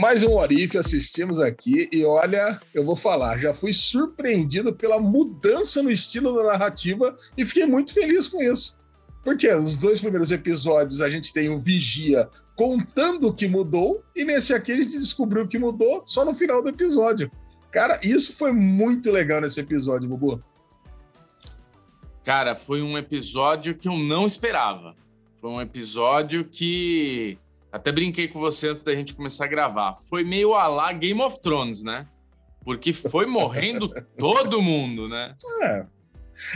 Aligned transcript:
Mais 0.00 0.22
um 0.22 0.36
Orif 0.36 0.78
assistimos 0.78 1.40
aqui 1.40 1.88
e 1.92 2.04
olha, 2.04 2.60
eu 2.72 2.84
vou 2.84 2.94
falar, 2.94 3.36
já 3.36 3.52
fui 3.52 3.72
surpreendido 3.72 4.72
pela 4.72 5.00
mudança 5.00 5.82
no 5.82 5.90
estilo 5.90 6.36
da 6.36 6.52
narrativa 6.52 7.18
e 7.36 7.44
fiquei 7.44 7.66
muito 7.66 7.92
feliz 7.92 8.28
com 8.28 8.40
isso. 8.40 8.78
Porque 9.24 9.52
nos 9.52 9.74
dois 9.74 10.00
primeiros 10.00 10.30
episódios 10.30 11.00
a 11.00 11.10
gente 11.10 11.32
tem 11.32 11.48
o 11.48 11.58
Vigia 11.58 12.28
contando 12.54 13.26
o 13.26 13.34
que 13.34 13.48
mudou 13.48 14.00
e 14.14 14.24
nesse 14.24 14.54
aqui 14.54 14.70
a 14.70 14.76
gente 14.76 14.96
descobriu 14.96 15.42
o 15.42 15.48
que 15.48 15.58
mudou 15.58 16.04
só 16.06 16.24
no 16.24 16.32
final 16.32 16.62
do 16.62 16.68
episódio. 16.68 17.28
Cara, 17.72 17.98
isso 18.00 18.34
foi 18.34 18.52
muito 18.52 19.10
legal 19.10 19.40
nesse 19.40 19.58
episódio, 19.58 20.08
Bubu. 20.08 20.40
Cara, 22.24 22.54
foi 22.54 22.82
um 22.82 22.96
episódio 22.96 23.74
que 23.74 23.88
eu 23.88 23.98
não 23.98 24.28
esperava. 24.28 24.94
Foi 25.40 25.50
um 25.50 25.60
episódio 25.60 26.44
que 26.44 27.36
até 27.70 27.92
brinquei 27.92 28.28
com 28.28 28.40
você 28.40 28.68
antes 28.68 28.82
da 28.82 28.94
gente 28.94 29.14
começar 29.14 29.44
a 29.44 29.48
gravar. 29.48 29.94
Foi 30.08 30.24
meio 30.24 30.54
a 30.54 30.66
lá 30.66 30.92
Game 30.92 31.20
of 31.20 31.40
Thrones, 31.40 31.82
né? 31.82 32.06
Porque 32.64 32.92
foi 32.92 33.26
morrendo 33.26 33.88
todo 34.16 34.62
mundo, 34.62 35.08
né? 35.08 35.34
É. 35.62 35.86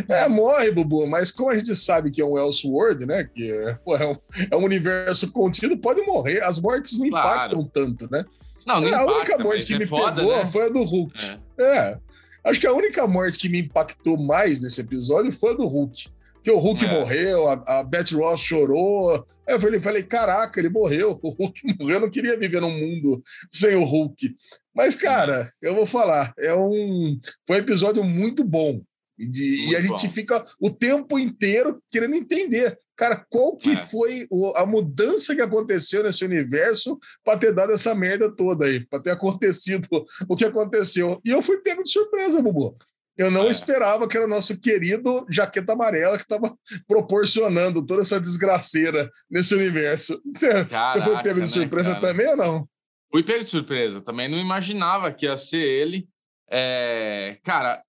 É, 0.09 0.29
morre, 0.29 0.71
Bubu, 0.71 1.07
mas 1.09 1.33
como 1.33 1.51
a 1.51 1.59
gente 1.59 1.75
sabe 1.75 2.11
que 2.11 2.23
é 2.23 2.25
um 2.25 2.39
Elseworld, 2.39 3.05
né? 3.05 3.25
Que 3.25 3.51
é, 3.51 3.79
é, 3.87 4.07
um, 4.07 4.17
é 4.53 4.57
um 4.57 4.65
universo 4.65 5.33
contido, 5.33 5.77
pode 5.77 6.01
morrer. 6.03 6.43
As 6.43 6.61
mortes 6.61 6.99
não 6.99 7.09
claro. 7.09 7.29
impactam 7.29 7.65
tanto, 7.65 8.09
né? 8.11 8.25
Não, 8.65 8.81
não 8.81 8.87
é, 8.87 8.91
impacta, 8.91 9.11
A 9.11 9.17
única 9.17 9.39
morte 9.39 9.67
que 9.67 9.75
é 9.75 9.79
me 9.79 9.87
foda, 9.87 10.17
pegou 10.23 10.37
né? 10.37 10.47
foi 10.47 10.67
a 10.67 10.69
do 10.69 10.83
Hulk. 10.85 11.39
É. 11.59 11.65
é. 11.65 11.99
Acho 12.45 12.61
que 12.61 12.67
a 12.67 12.73
única 12.73 13.07
morte 13.07 13.39
que 13.39 13.49
me 13.49 13.61
impactou 13.61 14.17
mais 14.17 14.63
nesse 14.63 14.81
episódio 14.81 15.33
foi 15.33 15.53
a 15.53 15.57
do 15.57 15.67
Hulk 15.67 16.09
que 16.43 16.51
o 16.51 16.59
Hulk 16.59 16.85
é. 16.85 16.91
morreu, 16.91 17.49
a, 17.49 17.63
a 17.81 17.83
Beth 17.85 18.13
Ross 18.13 18.41
chorou. 18.41 19.15
Aí 19.47 19.55
eu 19.55 19.61
falei, 19.61 19.81
falei, 19.81 20.03
caraca, 20.03 20.59
ele 20.59 20.69
morreu. 20.69 21.19
O 21.23 21.31
Hulk 21.31 21.61
morreu, 21.79 21.97
eu 21.97 22.01
não 22.01 22.11
queria 22.11 22.37
viver 22.37 22.61
num 22.61 22.77
mundo 22.77 23.23
sem 23.51 23.77
o 23.77 23.85
Hulk. 23.85 24.35
Mas, 24.75 24.95
cara, 24.97 25.51
eu 25.61 25.75
vou 25.75 25.87
falar, 25.87 26.33
é 26.39 26.55
um. 26.55 27.19
Foi 27.47 27.57
um 27.57 27.61
episódio 27.61 28.03
muito 28.03 28.43
bom. 28.43 28.83
De, 29.19 29.57
muito 29.57 29.73
e 29.73 29.77
a 29.77 29.81
gente 29.81 30.07
bom. 30.07 30.13
fica 30.13 30.45
o 30.61 30.71
tempo 30.71 31.19
inteiro 31.19 31.79
querendo 31.91 32.17
entender. 32.17 32.77
Cara, 32.97 33.25
qual 33.31 33.57
que 33.57 33.71
é. 33.71 33.77
foi 33.77 34.27
o, 34.31 34.53
a 34.57 34.67
mudança 34.67 35.35
que 35.35 35.41
aconteceu 35.41 36.03
nesse 36.03 36.25
universo 36.25 36.99
para 37.25 37.39
ter 37.39 37.53
dado 37.53 37.73
essa 37.73 37.95
merda 37.95 38.31
toda 38.31 38.67
aí, 38.67 38.85
para 38.87 39.01
ter 39.01 39.11
acontecido 39.11 39.89
o 40.29 40.37
que 40.37 40.45
aconteceu. 40.45 41.21
E 41.25 41.31
eu 41.31 41.41
fui 41.43 41.59
pego 41.59 41.83
de 41.83 41.91
surpresa, 41.91 42.43
Bubu. 42.43 42.77
Eu 43.17 43.31
não 43.31 43.47
é. 43.47 43.51
esperava 43.51 44.09
que 44.09 44.17
era 44.17 44.27
o 44.27 44.29
nosso 44.29 44.59
querido 44.59 45.27
Jaqueta 45.29 45.73
Amarela 45.73 46.17
que 46.17 46.23
estava 46.23 46.57
proporcionando 46.87 47.85
toda 47.85 48.01
essa 48.01 48.21
desgraceira 48.21 49.11
nesse 49.31 49.55
universo. 49.55 50.21
Você, 50.35 50.65
Caraca, 50.65 50.93
você 50.93 51.03
foi 51.03 51.23
pego 51.23 51.41
de 51.41 51.49
surpresa 51.49 51.95
né, 51.95 52.01
também 52.01 52.29
ou 52.29 52.37
não? 52.37 52.69
Fui 53.11 53.23
pego 53.23 53.45
de 53.45 53.51
surpresa. 53.51 54.01
Também 54.01 54.29
não 54.29 54.39
imaginava 54.39 55.13
que 55.13 55.27
ia 55.27 55.37
ser 55.37 55.63
ele. 55.63 56.09
É... 56.51 57.39
Cara, 57.43 57.83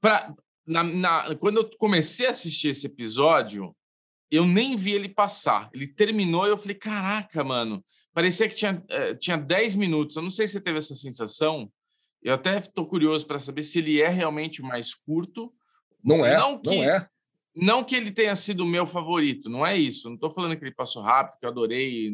pra... 0.00 0.34
na, 0.66 0.82
na... 0.82 1.34
quando 1.36 1.58
eu 1.58 1.70
comecei 1.78 2.26
a 2.26 2.30
assistir 2.30 2.68
esse 2.68 2.86
episódio, 2.86 3.74
eu 4.30 4.44
nem 4.44 4.76
vi 4.76 4.92
ele 4.92 5.08
passar. 5.08 5.70
Ele 5.72 5.86
terminou 5.86 6.46
e 6.46 6.50
eu 6.50 6.58
falei: 6.58 6.74
caraca, 6.74 7.42
mano, 7.42 7.82
parecia 8.12 8.48
que 8.48 8.54
tinha, 8.54 8.82
uh, 8.90 9.16
tinha 9.16 9.38
10 9.38 9.76
minutos. 9.76 10.16
Eu 10.16 10.22
não 10.22 10.30
sei 10.30 10.46
se 10.46 10.54
você 10.54 10.60
teve 10.60 10.76
essa 10.76 10.94
sensação 10.94 11.70
eu 12.24 12.34
até 12.34 12.56
estou 12.56 12.86
curioso 12.86 13.26
para 13.26 13.38
saber 13.38 13.62
se 13.62 13.78
ele 13.78 14.00
é 14.00 14.08
realmente 14.08 14.62
mais 14.62 14.94
curto. 14.94 15.52
Não 16.02 16.24
é, 16.24 16.38
não, 16.38 16.58
que, 16.58 16.74
não 16.74 16.82
é. 16.82 17.08
Não 17.54 17.84
que 17.84 17.94
ele 17.94 18.10
tenha 18.10 18.34
sido 18.34 18.64
o 18.64 18.66
meu 18.66 18.86
favorito, 18.86 19.50
não 19.50 19.64
é 19.64 19.76
isso. 19.76 20.08
Não 20.08 20.14
estou 20.14 20.30
falando 20.30 20.56
que 20.56 20.64
ele 20.64 20.74
passou 20.74 21.02
rápido, 21.02 21.38
que 21.38 21.44
eu 21.44 21.50
adorei 21.50 22.10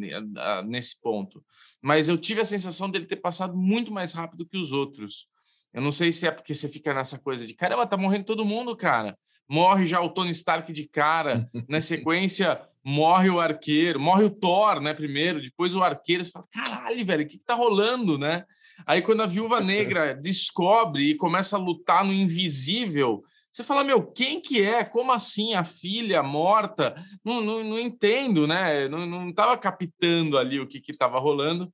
nesse 0.67 1.00
ponto. 1.00 1.42
Mas 1.80 2.08
eu 2.08 2.19
tive 2.19 2.41
a 2.41 2.44
sensação 2.44 2.91
dele 2.91 3.06
ter 3.06 3.17
passado 3.17 3.56
muito 3.56 3.92
mais 3.92 4.12
rápido 4.12 4.45
que 4.45 4.58
os 4.58 4.73
outros. 4.73 5.29
Eu 5.73 5.80
não 5.80 5.92
sei 5.92 6.11
se 6.11 6.27
é 6.27 6.30
porque 6.33 6.55
você 6.55 6.68
fica 6.68 6.92
nessa 6.92 7.17
coisa 7.17 7.46
de 7.46 7.55
caramba, 7.55 7.86
tá 7.86 7.96
morrendo 7.96 8.24
todo 8.24 8.45
mundo, 8.45 8.77
cara. 8.77 9.17
Morre 9.48 9.86
já 9.86 10.01
o 10.01 10.08
Tony 10.08 10.30
Stark 10.30 10.73
de 10.73 10.89
cara. 10.89 11.48
Na 11.68 11.80
sequência, 11.80 12.61
morre 12.85 13.30
o 13.30 13.40
arqueiro, 13.40 14.01
morre 14.01 14.24
o 14.24 14.30
Thor, 14.30 14.80
né? 14.80 14.92
Primeiro, 14.92 15.40
depois 15.40 15.74
o 15.74 15.83
arqueiro. 15.83 16.24
Você 16.24 16.33
fala, 16.33 16.46
caralho, 16.52 17.06
velho, 17.06 17.24
o 17.24 17.29
que, 17.29 17.39
que 17.39 17.45
tá 17.45 17.55
rolando, 17.55 18.18
né? 18.18 18.45
Aí, 18.86 19.02
quando 19.02 19.23
a 19.23 19.27
viúva 19.27 19.61
negra 19.61 20.14
descobre 20.14 21.11
e 21.11 21.17
começa 21.17 21.57
a 21.57 21.61
lutar 21.61 22.05
no 22.05 22.13
invisível, 22.13 23.23
você 23.52 23.64
fala, 23.64 23.83
meu, 23.83 24.07
quem 24.07 24.41
que 24.41 24.63
é? 24.63 24.85
Como 24.85 25.11
assim? 25.11 25.55
A 25.55 25.64
filha 25.64 26.23
morta? 26.23 26.95
Não, 27.24 27.41
não, 27.41 27.64
não 27.64 27.79
entendo, 27.79 28.46
né? 28.46 28.89
Não 28.89 29.30
estava 29.30 29.58
captando 29.58 30.39
ali 30.39 30.61
o 30.61 30.68
que 30.68 30.83
estava 30.89 31.18
rolando. 31.18 31.73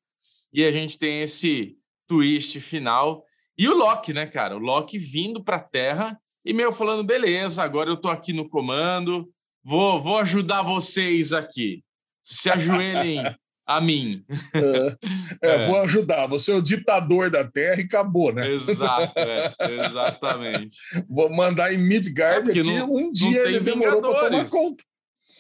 E 0.53 0.65
a 0.65 0.72
gente 0.72 0.99
tem 0.99 1.21
esse 1.21 1.77
twist 2.06 2.61
final. 2.61 3.25
E 3.59 3.69
o 3.69 3.75
Loki, 3.75 4.12
né, 4.15 4.27
cara? 4.27 4.56
O 4.56 4.61
Loki 4.61 4.99
vindo 4.99 5.43
para 5.43 5.56
a 5.56 5.62
Terra 5.62 6.19
e 6.44 6.53
meio 6.53 6.73
falando, 6.73 7.05
beleza, 7.05 7.62
agora 7.62 7.91
eu 7.91 7.94
estou 7.94 8.11
aqui 8.11 8.33
no 8.33 8.49
comando, 8.49 9.28
vou, 9.62 10.00
vou 10.00 10.19
ajudar 10.19 10.62
vocês 10.62 11.33
aqui. 11.33 11.83
Se 12.23 12.49
ajoelhem 12.49 13.21
a 13.66 13.81
mim. 13.81 14.25
É, 14.54 14.97
é, 15.43 15.54
é. 15.56 15.66
Vou 15.66 15.81
ajudar. 15.82 16.27
Você 16.28 16.53
é 16.53 16.54
o 16.54 16.62
ditador 16.62 17.28
da 17.31 17.44
Terra 17.44 17.81
e 17.81 17.84
acabou, 17.84 18.32
né? 18.32 18.49
Exato, 18.49 19.19
é, 19.19 19.54
exatamente. 19.84 20.77
Vou 21.09 21.28
mandar 21.28 21.72
em 21.75 21.78
Midgard 21.78 22.49
aqui. 22.49 22.62
Não, 22.62 22.94
um 22.94 23.10
dia 23.10 23.43
ele 23.43 23.60
demorou 23.60 24.00
para 24.00 24.31
tomar 24.31 24.49
conta. 24.49 24.84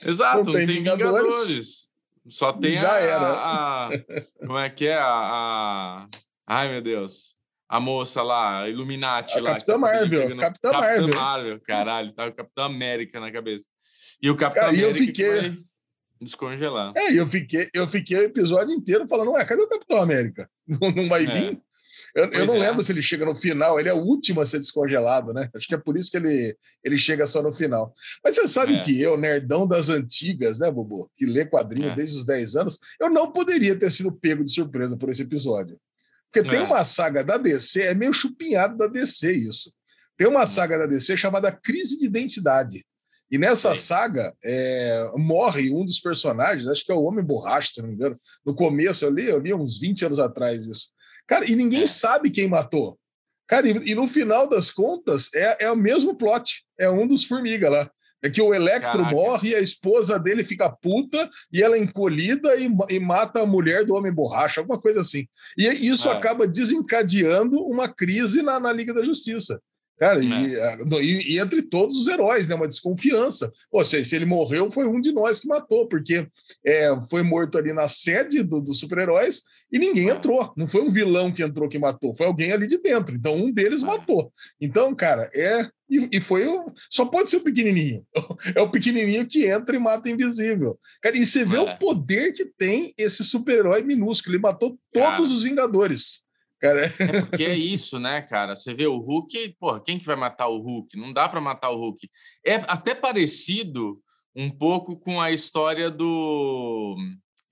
Exato, 0.04 0.38
não, 0.38 0.44
tem, 0.44 0.66
tem 0.66 0.66
Vingadores. 0.66 1.34
Vingadores. 1.34 1.86
Só 2.28 2.52
tem 2.52 2.76
Já 2.76 2.94
a, 2.94 3.00
era. 3.00 3.32
A, 3.32 3.88
como 4.40 4.58
é 4.58 4.68
que 4.68 4.86
é? 4.88 4.96
A, 4.96 5.06
a, 5.06 6.08
ai, 6.46 6.68
meu 6.68 6.82
Deus. 6.82 7.36
A 7.68 7.80
moça 7.80 8.22
lá, 8.22 8.62
a 8.62 8.68
Illuminati 8.68 9.38
a 9.38 9.42
lá. 9.42 9.52
Capitã 9.52 9.78
Marvel. 9.78 10.36
Capitã 10.36 10.72
Marvel. 10.72 11.08
Marvel, 11.14 11.60
caralho. 11.60 12.12
Tá 12.12 12.26
o 12.26 12.32
Capitão 12.32 12.64
América 12.64 13.20
na 13.20 13.30
cabeça. 13.30 13.66
E 14.20 14.30
o 14.30 14.36
Capitão 14.36 14.64
Cara, 14.64 14.74
América 14.74 14.98
eu 14.98 15.06
fiquei... 15.06 15.52
Descongelar. 16.20 16.92
É, 16.96 17.12
eu 17.12 17.26
fiquei, 17.26 17.68
eu 17.74 17.86
fiquei 17.86 18.16
o 18.18 18.22
episódio 18.22 18.72
inteiro 18.74 19.06
falando, 19.06 19.32
ué, 19.32 19.44
cadê 19.44 19.62
o 19.62 19.68
Capitão 19.68 20.00
América? 20.00 20.48
Não, 20.66 20.90
não 20.90 21.08
vai 21.08 21.24
É. 21.24 21.26
vir? 21.26 21.60
Eu, 22.14 22.30
eu 22.30 22.46
não 22.46 22.56
é. 22.56 22.58
lembro 22.70 22.82
se 22.82 22.92
ele 22.92 23.02
chega 23.02 23.26
no 23.26 23.34
final, 23.34 23.78
ele 23.78 23.90
é 23.90 23.92
o 23.92 23.98
último 24.02 24.40
a 24.40 24.46
ser 24.46 24.58
descongelado, 24.58 25.34
né? 25.34 25.50
Acho 25.54 25.66
que 25.68 25.74
é 25.74 25.78
por 25.78 25.96
isso 25.98 26.10
que 26.10 26.16
ele, 26.16 26.56
ele 26.82 26.96
chega 26.96 27.26
só 27.26 27.42
no 27.42 27.52
final. 27.52 27.92
Mas 28.24 28.34
você 28.36 28.48
sabe 28.48 28.74
É. 28.76 28.82
que 28.82 28.98
eu, 29.00 29.18
nerdão 29.18 29.66
das 29.68 29.90
antigas, 29.90 30.58
né, 30.58 30.70
Bobo? 30.70 31.10
Que 31.16 31.26
lê 31.26 31.44
quadrinho 31.44 31.90
É. 31.90 31.94
desde 31.94 32.16
os 32.16 32.24
10 32.24 32.56
anos, 32.56 32.78
eu 32.98 33.10
não 33.10 33.30
poderia 33.30 33.76
ter 33.78 33.90
sido 33.90 34.10
pego 34.10 34.42
de 34.42 34.50
surpresa 34.50 34.96
por 34.96 35.10
esse 35.10 35.22
episódio. 35.22 35.78
Porque 36.32 36.48
tem 36.48 36.60
É. 36.60 36.62
uma 36.62 36.84
saga 36.84 37.22
da 37.22 37.36
DC, 37.36 37.82
é 37.82 37.94
meio 37.94 38.12
chupinhado 38.14 38.76
da 38.78 38.86
DC 38.86 39.32
isso. 39.32 39.72
Tem 40.16 40.26
uma 40.26 40.46
saga 40.46 40.78
da 40.78 40.86
DC 40.86 41.16
chamada 41.18 41.52
Crise 41.52 41.98
de 41.98 42.06
Identidade. 42.06 42.84
E 43.30 43.38
nessa 43.38 43.74
Sim. 43.74 43.80
saga 43.82 44.34
é, 44.44 45.10
morre 45.16 45.70
um 45.72 45.84
dos 45.84 45.98
personagens, 45.98 46.68
acho 46.68 46.84
que 46.84 46.92
é 46.92 46.94
o 46.94 47.02
Homem 47.02 47.24
Borracha, 47.24 47.72
se 47.74 47.80
não 47.82 47.88
me 47.88 47.94
engano. 47.94 48.16
No 48.44 48.54
começo, 48.54 49.04
eu 49.04 49.10
li, 49.10 49.26
eu 49.28 49.38
li 49.40 49.52
uns 49.52 49.78
20 49.78 50.06
anos 50.06 50.18
atrás 50.20 50.64
isso. 50.66 50.90
Cara, 51.26 51.50
e 51.50 51.56
ninguém 51.56 51.82
É. 51.82 51.86
sabe 51.88 52.30
quem 52.30 52.46
matou. 52.46 52.98
Cara, 53.48 53.68
e, 53.68 53.90
e 53.90 53.94
no 53.94 54.06
final 54.08 54.48
das 54.48 54.70
contas, 54.70 55.28
é, 55.34 55.64
é 55.64 55.70
o 55.70 55.76
mesmo 55.76 56.14
plot. 56.16 56.64
É 56.78 56.88
um 56.88 57.06
dos 57.06 57.24
formiga 57.24 57.68
lá. 57.68 57.90
É 58.22 58.30
que 58.30 58.40
o 58.40 58.54
Electro 58.54 58.90
Caraca. 59.02 59.10
morre, 59.14 59.54
a 59.54 59.60
esposa 59.60 60.18
dele 60.18 60.42
fica 60.42 60.70
puta 60.70 61.28
e 61.52 61.62
ela 61.62 61.76
é 61.76 61.78
encolhida 61.78 62.56
e, 62.56 62.68
e 62.90 62.98
mata 62.98 63.40
a 63.42 63.46
mulher 63.46 63.84
do 63.84 63.94
Homem 63.94 64.12
Borracha, 64.12 64.60
alguma 64.60 64.80
coisa 64.80 65.00
assim. 65.02 65.26
E 65.56 65.66
isso 65.68 66.08
É. 66.08 66.12
acaba 66.12 66.46
desencadeando 66.46 67.62
uma 67.64 67.88
crise 67.88 68.42
na, 68.42 68.58
na 68.58 68.72
Liga 68.72 68.94
da 68.94 69.02
Justiça. 69.02 69.60
Cara, 69.98 70.20
no- 70.84 71.00
e- 71.00 71.32
e 71.34 71.38
entre 71.38 71.62
todos 71.62 71.96
os 71.96 72.06
heróis, 72.06 72.48
né? 72.48 72.54
Uma 72.54 72.68
desconfiança. 72.68 73.50
Ou 73.70 73.82
seja, 73.82 74.04
se 74.08 74.16
ele 74.16 74.26
morreu, 74.26 74.70
foi 74.70 74.86
um 74.86 75.00
de 75.00 75.10
nós 75.12 75.40
que 75.40 75.48
matou, 75.48 75.88
porque 75.88 76.26
é, 76.64 76.90
foi 77.08 77.22
morto 77.22 77.56
ali 77.56 77.72
na 77.72 77.88
sede 77.88 78.42
do- 78.42 78.60
dos 78.60 78.78
super-heróis 78.78 79.42
e 79.72 79.78
ninguém 79.78 80.10
É. 80.10 80.12
entrou. 80.12 80.52
Não 80.56 80.68
foi 80.68 80.82
um 80.82 80.90
vilão 80.90 81.32
que 81.32 81.42
entrou 81.42 81.68
que 81.68 81.78
matou, 81.78 82.14
foi 82.14 82.26
alguém 82.26 82.52
ali 82.52 82.66
de 82.66 82.78
dentro. 82.78 83.14
Então, 83.16 83.34
um 83.34 83.50
deles 83.50 83.82
É. 83.82 83.86
matou. 83.86 84.32
Então, 84.60 84.94
cara, 84.94 85.30
é. 85.34 85.66
E, 85.88 86.08
e 86.16 86.20
foi 86.20 86.44
o. 86.46 86.72
Só 86.90 87.04
pode 87.06 87.30
ser 87.30 87.36
o 87.36 87.40
pequenininho. 87.44 88.04
É 88.56 88.60
o 88.60 88.70
pequenininho 88.70 89.24
que 89.26 89.46
entra 89.46 89.76
e 89.76 89.78
mata 89.78 90.10
invisível. 90.10 90.78
Cara, 91.00 91.16
e 91.16 91.24
você 91.24 91.44
vê 91.44 91.56
É. 91.56 91.60
o 91.60 91.78
poder 91.78 92.32
que 92.32 92.44
tem 92.44 92.92
esse 92.98 93.22
super-herói 93.24 93.82
minúsculo. 93.82 94.34
Ele 94.34 94.42
matou 94.42 94.76
todos 94.92 95.30
os 95.30 95.42
Vingadores. 95.42 96.22
Cara, 96.66 96.94
É 96.98 97.20
porque 97.22 97.44
é 97.44 97.54
isso, 97.54 97.98
né, 97.98 98.22
cara? 98.22 98.54
Você 98.56 98.74
vê 98.74 98.86
o 98.86 98.98
Hulk, 98.98 99.56
porra, 99.58 99.80
quem 99.84 99.98
que 99.98 100.06
vai 100.06 100.16
matar 100.16 100.48
o 100.48 100.58
Hulk? 100.58 100.96
Não 100.98 101.12
dá 101.12 101.28
para 101.28 101.40
matar 101.40 101.70
o 101.70 101.76
Hulk. 101.78 102.08
É 102.44 102.54
até 102.68 102.94
parecido 102.94 103.98
um 104.34 104.50
pouco 104.50 104.98
com 104.98 105.20
a 105.20 105.30
história 105.32 105.90
do. 105.90 106.96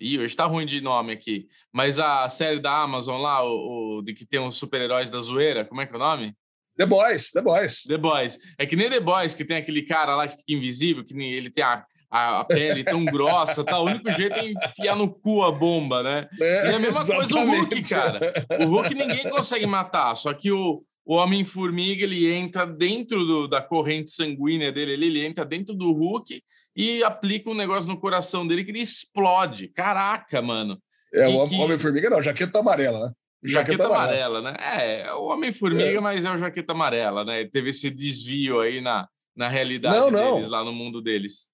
Ih, 0.00 0.18
hoje 0.18 0.34
tá 0.36 0.44
ruim 0.44 0.66
de 0.66 0.80
nome 0.80 1.12
aqui. 1.12 1.46
Mas 1.72 1.98
a 1.98 2.28
série 2.28 2.58
da 2.60 2.82
Amazon 2.82 3.20
lá, 3.22 3.42
o, 3.44 3.98
o- 3.98 4.02
de 4.02 4.12
que 4.12 4.26
tem 4.26 4.40
os 4.40 4.56
super-heróis 4.56 5.08
da 5.08 5.20
zoeira, 5.20 5.64
como 5.64 5.80
é 5.80 5.86
que 5.86 5.92
é 5.92 5.96
o 5.96 5.98
nome? 6.00 6.34
The 6.76 6.84
Boys, 6.86 7.30
The 7.30 7.40
Boys. 7.40 7.82
The 7.84 7.96
Boys. 7.96 8.38
É 8.58 8.66
que 8.66 8.74
nem 8.76 8.90
The 8.90 8.98
Boys, 9.00 9.32
que 9.32 9.44
tem 9.44 9.56
aquele 9.58 9.82
cara 9.82 10.16
lá 10.16 10.26
que 10.26 10.36
fica 10.36 10.52
invisível, 10.52 11.04
que 11.04 11.14
nem- 11.14 11.32
ele 11.32 11.48
tem 11.50 11.62
a, 11.62 11.84
a, 12.14 12.40
a 12.40 12.44
pele 12.44 12.84
tão 12.84 13.04
grossa, 13.04 13.64
tá? 13.64 13.76
O 13.80 13.86
único 13.86 14.08
jeito 14.08 14.38
é 14.38 14.52
enfiar 14.52 14.94
no 14.94 15.12
cu 15.12 15.42
a 15.42 15.50
bomba, 15.50 16.00
né? 16.00 16.28
É, 16.40 16.70
e 16.70 16.74
a 16.74 16.78
mesma 16.78 17.00
exatamente. 17.00 17.34
coisa 17.34 17.50
o 17.50 17.56
Hulk, 17.56 17.88
cara. 17.88 18.20
O 18.60 18.64
Hulk 18.66 18.94
ninguém 18.94 19.28
consegue 19.28 19.66
matar, 19.66 20.14
só 20.14 20.32
que 20.32 20.52
o, 20.52 20.84
o 21.04 21.16
Homem-Formiga 21.16 22.04
ele 22.04 22.32
entra 22.32 22.64
dentro 22.64 23.24
do, 23.24 23.48
da 23.48 23.60
corrente 23.60 24.10
sanguínea 24.12 24.70
dele, 24.70 24.92
ele, 24.92 25.06
ele 25.06 25.26
entra 25.26 25.44
dentro 25.44 25.74
do 25.74 25.90
Hulk 25.90 26.40
e 26.76 27.02
aplica 27.02 27.50
um 27.50 27.54
negócio 27.54 27.88
no 27.88 27.98
coração 27.98 28.46
dele 28.46 28.64
que 28.64 28.70
ele 28.70 28.80
explode. 28.80 29.66
Caraca, 29.66 30.40
mano. 30.40 30.78
É, 31.12 31.26
o 31.26 31.36
Homem-Formiga 31.36 32.08
não, 32.08 32.22
jaqueta 32.22 32.60
amarela, 32.60 33.06
né? 33.06 33.12
Jaqueta, 33.42 33.72
jaqueta 33.72 33.86
amarela, 33.86 34.38
amarela, 34.38 34.52
né? 34.52 35.02
É, 35.02 35.12
o 35.14 35.24
Homem-Formiga, 35.24 35.98
é. 35.98 36.00
mas 36.00 36.24
é 36.24 36.30
o 36.30 36.38
jaqueta 36.38 36.72
amarela, 36.72 37.24
né? 37.24 37.44
Teve 37.44 37.70
esse 37.70 37.90
desvio 37.90 38.60
aí 38.60 38.80
na, 38.80 39.08
na 39.36 39.48
realidade 39.48 39.96
não, 39.96 40.10
não. 40.12 40.34
deles, 40.36 40.48
lá 40.48 40.62
no 40.62 40.72
mundo 40.72 41.02
deles. 41.02 41.52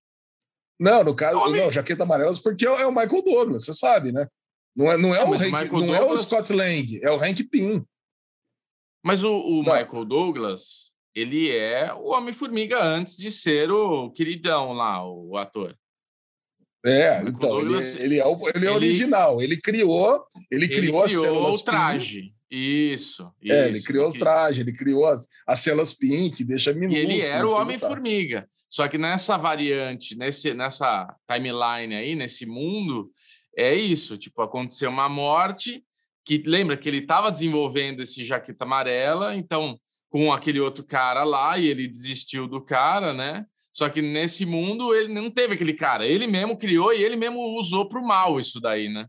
Não, 0.80 1.04
no 1.04 1.14
caso, 1.14 1.38
Homem... 1.38 1.60
não, 1.60 1.70
jaqueta 1.70 2.04
amarela, 2.04 2.32
porque 2.42 2.64
é 2.64 2.86
o 2.86 2.90
Michael 2.90 3.22
Douglas, 3.22 3.66
você 3.66 3.74
sabe, 3.74 4.12
né? 4.12 4.26
Não 4.74 4.90
é, 4.90 4.96
não 4.96 5.14
é, 5.14 5.18
é 5.18 5.24
o, 5.24 5.34
Hank, 5.34 5.70
não 5.70 5.80
Douglas... 5.80 5.98
é 5.98 6.04
o 6.04 6.16
Scott 6.16 6.52
Lang, 6.54 7.00
é 7.02 7.10
o 7.10 7.22
Hank 7.22 7.44
Pym. 7.44 7.84
Mas 9.04 9.22
o, 9.22 9.30
o 9.30 9.58
Michael 9.60 10.06
Douglas, 10.06 10.94
ele 11.14 11.50
é 11.50 11.92
o 11.92 12.12
Homem-Formiga 12.12 12.82
antes 12.82 13.18
de 13.18 13.30
ser 13.30 13.70
o 13.70 14.10
queridão 14.10 14.72
lá, 14.72 15.04
o 15.06 15.36
ator. 15.36 15.76
É, 16.84 17.20
então, 17.20 17.50
Douglas, 17.50 17.94
ele, 17.96 18.04
ele, 18.04 18.18
é, 18.20 18.26
o, 18.26 18.48
ele, 18.48 18.52
ele 18.54 18.66
é 18.66 18.70
original. 18.70 19.42
Ele 19.42 19.60
criou, 19.60 20.24
ele, 20.50 20.64
ele 20.64 20.68
criou, 20.68 21.02
as 21.02 21.12
o 21.12 21.64
traje. 21.64 22.32
Isso, 22.50 23.30
isso. 23.42 23.52
É, 23.52 23.68
ele 23.68 23.82
criou 23.82 24.08
o 24.08 24.18
traje, 24.18 24.62
ele 24.62 24.72
criou 24.72 25.06
as, 25.06 25.28
as 25.46 25.60
células 25.60 25.92
PIN, 25.92 26.30
que 26.30 26.42
deixa 26.42 26.72
minúsculo. 26.72 27.12
E 27.12 27.16
ele 27.16 27.22
era 27.22 27.46
o 27.46 27.52
Homem-Formiga. 27.52 28.48
Só 28.70 28.86
que 28.86 28.96
nessa 28.96 29.36
variante, 29.36 30.16
nesse, 30.16 30.54
nessa 30.54 31.12
timeline 31.28 31.92
aí, 31.92 32.14
nesse 32.14 32.46
mundo, 32.46 33.10
é 33.56 33.74
isso. 33.74 34.16
Tipo, 34.16 34.42
aconteceu 34.42 34.88
uma 34.88 35.08
morte, 35.08 35.84
que 36.24 36.38
lembra 36.46 36.76
que 36.76 36.88
ele 36.88 36.98
estava 36.98 37.32
desenvolvendo 37.32 38.00
esse 38.00 38.24
jaqueta 38.24 38.64
amarela, 38.64 39.34
então, 39.34 39.76
com 40.08 40.32
aquele 40.32 40.60
outro 40.60 40.84
cara 40.84 41.24
lá, 41.24 41.58
e 41.58 41.66
ele 41.66 41.88
desistiu 41.88 42.46
do 42.46 42.60
cara, 42.60 43.12
né? 43.12 43.44
Só 43.72 43.88
que 43.88 44.00
nesse 44.00 44.46
mundo 44.46 44.94
ele 44.94 45.12
não 45.12 45.30
teve 45.30 45.54
aquele 45.54 45.74
cara. 45.74 46.06
Ele 46.06 46.28
mesmo 46.28 46.56
criou 46.56 46.92
e 46.92 47.02
ele 47.02 47.16
mesmo 47.16 47.40
usou 47.58 47.88
para 47.88 48.00
o 48.00 48.06
mal 48.06 48.38
isso 48.38 48.60
daí, 48.60 48.88
né? 48.88 49.06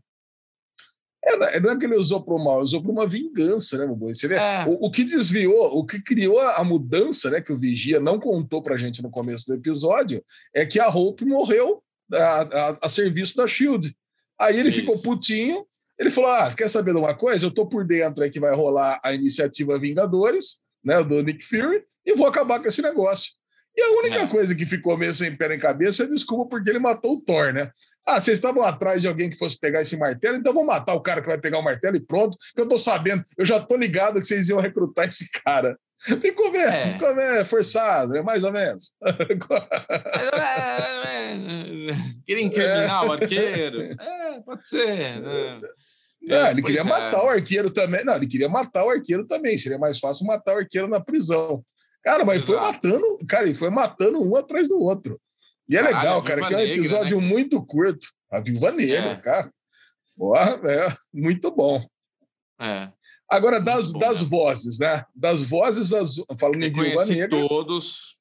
É, 1.24 1.60
não 1.60 1.70
é 1.70 1.78
que 1.78 1.84
ele 1.84 1.96
usou 1.96 2.20
para 2.20 2.34
o 2.34 2.44
mal, 2.44 2.60
usou 2.60 2.82
para 2.82 2.90
uma 2.90 3.06
vingança, 3.06 3.78
né, 3.78 3.86
meu 3.86 3.96
Você 3.96 4.26
vê? 4.26 4.34
É. 4.34 4.64
O, 4.66 4.86
o, 4.86 4.90
que 4.90 5.04
desviou, 5.04 5.78
o 5.78 5.86
que 5.86 6.02
criou 6.02 6.40
a 6.40 6.64
mudança, 6.64 7.30
né, 7.30 7.40
que 7.40 7.52
o 7.52 7.58
Vigia 7.58 8.00
não 8.00 8.18
contou 8.18 8.60
para 8.60 8.74
a 8.74 8.78
gente 8.78 9.00
no 9.02 9.10
começo 9.10 9.46
do 9.46 9.54
episódio, 9.54 10.24
é 10.52 10.66
que 10.66 10.80
a 10.80 10.88
Hope 10.88 11.24
morreu 11.24 11.80
a, 12.12 12.40
a, 12.42 12.78
a 12.82 12.88
serviço 12.88 13.36
da 13.36 13.46
Shield. 13.46 13.94
Aí 14.38 14.58
ele 14.58 14.70
Isso. 14.70 14.80
ficou 14.80 14.98
putinho, 14.98 15.64
ele 15.96 16.10
falou: 16.10 16.30
Ah, 16.30 16.52
quer 16.52 16.68
saber 16.68 16.92
de 16.92 16.98
uma 16.98 17.14
coisa? 17.14 17.46
Eu 17.46 17.50
tô 17.50 17.66
por 17.66 17.84
dentro 17.84 18.24
aí 18.24 18.30
que 18.30 18.40
vai 18.40 18.54
rolar 18.54 19.00
a 19.04 19.12
iniciativa 19.12 19.78
Vingadores, 19.78 20.60
né, 20.84 21.02
do 21.04 21.22
Nick 21.22 21.44
Fury, 21.44 21.84
e 22.04 22.14
vou 22.14 22.26
acabar 22.26 22.58
com 22.60 22.66
esse 22.66 22.82
negócio. 22.82 23.32
E 23.76 23.80
a 23.80 23.98
única 24.00 24.22
é. 24.22 24.26
coisa 24.26 24.54
que 24.54 24.66
ficou 24.66 24.98
meio 24.98 25.14
sem 25.14 25.34
pé 25.34 25.48
nem 25.48 25.58
cabeça 25.58 26.02
é 26.02 26.06
desculpa 26.06 26.50
porque 26.50 26.68
ele 26.68 26.78
matou 26.78 27.12
o 27.12 27.20
Thor, 27.20 27.52
né? 27.52 27.70
Ah, 28.06 28.20
vocês 28.20 28.38
estavam 28.38 28.62
atrás 28.64 29.02
de 29.02 29.08
alguém 29.08 29.30
que 29.30 29.38
fosse 29.38 29.58
pegar 29.58 29.80
esse 29.80 29.96
martelo, 29.96 30.36
então 30.36 30.52
vou 30.52 30.64
matar 30.64 30.94
o 30.94 31.00
cara 31.00 31.20
que 31.20 31.28
vai 31.28 31.38
pegar 31.38 31.58
o 31.58 31.62
martelo 31.62 31.96
e 31.96 32.00
pronto, 32.00 32.36
que 32.54 32.60
eu 32.60 32.68
tô 32.68 32.76
sabendo, 32.76 33.24
eu 33.38 33.46
já 33.46 33.60
tô 33.60 33.76
ligado 33.76 34.20
que 34.20 34.26
vocês 34.26 34.48
iam 34.48 34.60
recrutar 34.60 35.08
esse 35.08 35.30
cara. 35.30 35.78
Ficou 36.20 36.50
meio, 36.50 36.66
é. 36.66 36.92
ficou 36.92 37.14
meio 37.14 37.44
forçado, 37.44 38.12
né? 38.12 38.22
mais 38.22 38.42
ou 38.42 38.50
menos. 38.50 38.92
Queria 42.26 42.42
incriminar 42.42 43.04
é. 43.04 43.06
o 43.06 43.12
arqueiro? 43.12 43.82
É, 43.82 44.40
pode 44.44 44.66
ser. 44.66 45.20
Né? 45.20 45.60
Não, 46.20 46.50
ele 46.50 46.62
queria 46.62 46.80
é. 46.80 46.84
matar 46.84 47.24
o 47.24 47.28
arqueiro 47.28 47.70
também. 47.70 48.04
Não, 48.04 48.16
ele 48.16 48.26
queria 48.26 48.48
matar 48.48 48.84
o 48.84 48.90
arqueiro 48.90 49.24
também. 49.24 49.56
Seria 49.56 49.78
mais 49.78 50.00
fácil 50.00 50.26
matar 50.26 50.54
o 50.56 50.58
arqueiro 50.58 50.88
na 50.88 51.00
prisão. 51.00 51.64
Cara, 52.02 52.24
mas 52.24 52.38
Exato. 52.38 52.52
foi 52.52 52.60
matando, 52.60 53.18
cara, 53.28 53.44
ele 53.44 53.54
foi 53.54 53.70
matando 53.70 54.20
um 54.22 54.36
atrás 54.36 54.66
do 54.66 54.80
outro. 54.80 55.20
E 55.68 55.76
é 55.76 55.82
legal, 55.82 56.22
cara, 56.22 56.46
que 56.46 56.54
é 56.54 56.56
um 56.56 56.60
episódio 56.60 57.20
né? 57.20 57.26
muito 57.26 57.64
curto. 57.64 58.06
A 58.30 58.40
Viúva 58.40 58.72
Negra, 58.72 59.12
é. 59.12 59.16
cara. 59.16 59.52
Porra, 60.16 60.60
é 60.64 60.94
muito 61.12 61.50
bom. 61.50 61.84
É. 62.60 62.90
Agora, 63.28 63.60
das, 63.60 63.92
bom, 63.92 63.98
das 63.98 64.22
né? 64.22 64.28
vozes, 64.28 64.78
né? 64.78 65.04
Das 65.14 65.42
vozes, 65.42 65.92
as, 65.92 66.16
falando 66.38 66.62
em 66.62 66.72
Viúva 66.72 67.04
Negra. 67.06 67.28
todos. 67.28 68.16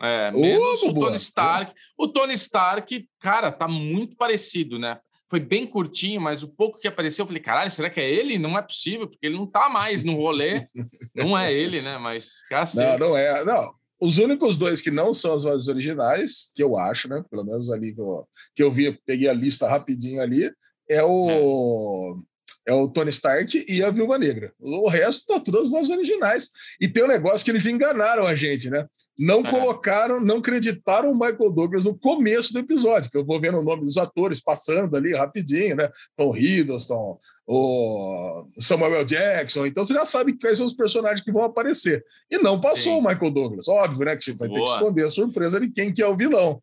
É, 0.00 0.30
menos 0.30 0.82
o 0.82 0.92
Tony 0.92 1.16
Stark. 1.16 1.72
O 1.96 2.08
Tony 2.08 2.34
Stark, 2.34 3.08
cara, 3.18 3.50
tá 3.50 3.66
muito 3.66 4.16
parecido, 4.16 4.78
né? 4.78 4.98
Foi 5.28 5.40
bem 5.40 5.66
curtinho, 5.66 6.20
mas 6.20 6.42
o 6.42 6.48
pouco 6.48 6.78
que 6.78 6.86
apareceu, 6.86 7.22
eu 7.24 7.26
falei, 7.26 7.42
caralho, 7.42 7.70
será 7.70 7.90
que 7.90 8.00
é 8.00 8.08
ele? 8.08 8.38
Não 8.38 8.56
é 8.56 8.62
possível, 8.62 9.08
porque 9.08 9.26
ele 9.26 9.36
não 9.36 9.46
tá 9.46 9.68
mais 9.68 10.04
no 10.04 10.14
rolê. 10.14 10.68
não 11.14 11.36
é 11.36 11.52
ele, 11.52 11.82
né? 11.82 11.98
Mas, 11.98 12.42
cacete. 12.48 13.00
Não, 13.00 13.08
não 13.08 13.16
é. 13.16 13.44
Não, 13.44 13.74
os 14.00 14.18
únicos 14.18 14.56
dois 14.56 14.82
que 14.82 14.90
não 14.90 15.14
são 15.14 15.34
as 15.34 15.42
vozes 15.42 15.68
originais, 15.68 16.50
que 16.54 16.62
eu 16.62 16.76
acho, 16.76 17.08
né? 17.08 17.24
Pelo 17.30 17.44
menos 17.44 17.70
ali 17.70 17.94
que 17.94 18.00
eu, 18.00 18.28
que 18.54 18.62
eu 18.62 18.70
vi, 18.70 18.98
peguei 19.06 19.28
a 19.28 19.32
lista 19.32 19.68
rapidinho 19.68 20.20
ali, 20.20 20.50
é 20.88 21.02
o. 21.02 22.20
É. 22.22 22.35
é 22.66 22.74
o 22.74 22.88
Tony 22.88 23.10
Stark 23.10 23.64
e 23.68 23.82
a 23.82 23.90
Viúva 23.90 24.18
Negra. 24.18 24.52
O 24.58 24.88
resto 24.88 25.26
tá 25.26 25.38
todas 25.38 25.62
as 25.62 25.70
vozes 25.70 25.90
originais. 25.90 26.50
E 26.80 26.88
tem 26.88 27.04
um 27.04 27.08
negócio 27.08 27.44
que 27.44 27.50
eles 27.50 27.64
enganaram 27.64 28.26
a 28.26 28.34
gente, 28.34 28.68
né? 28.68 28.86
Não 29.18 29.40
é. 29.40 29.50
colocaram, 29.50 30.20
não 30.20 30.38
acreditaram 30.38 31.10
o 31.10 31.14
Michael 31.14 31.50
Douglas 31.50 31.84
no 31.84 31.96
começo 31.96 32.52
do 32.52 32.58
episódio, 32.58 33.10
que 33.10 33.16
eu 33.16 33.24
vou 33.24 33.40
vendo 33.40 33.58
o 33.58 33.62
nome 33.62 33.82
dos 33.82 33.96
atores 33.96 34.42
passando 34.42 34.94
ali 34.96 35.14
rapidinho, 35.14 35.76
né? 35.76 35.88
Tom 36.16 36.36
Hiddleston, 36.36 37.18
o 37.46 38.48
Samuel 38.58 39.04
Jackson, 39.04 39.64
então 39.64 39.84
você 39.84 39.94
já 39.94 40.04
sabe 40.04 40.36
quais 40.38 40.58
são 40.58 40.66
os 40.66 40.74
personagens 40.74 41.22
que 41.22 41.32
vão 41.32 41.44
aparecer. 41.44 42.04
E 42.30 42.36
não 42.36 42.60
passou 42.60 42.94
Sim. 42.94 42.98
o 42.98 43.08
Michael 43.08 43.30
Douglas, 43.30 43.68
óbvio, 43.68 44.04
né? 44.04 44.16
Que 44.16 44.24
você 44.24 44.34
vai 44.34 44.48
Boa. 44.48 44.60
ter 44.60 44.64
que 44.64 44.70
esconder 44.70 45.06
a 45.06 45.10
surpresa 45.10 45.60
de 45.60 45.70
quem 45.70 45.94
que 45.94 46.02
é 46.02 46.06
o 46.06 46.16
vilão. 46.16 46.60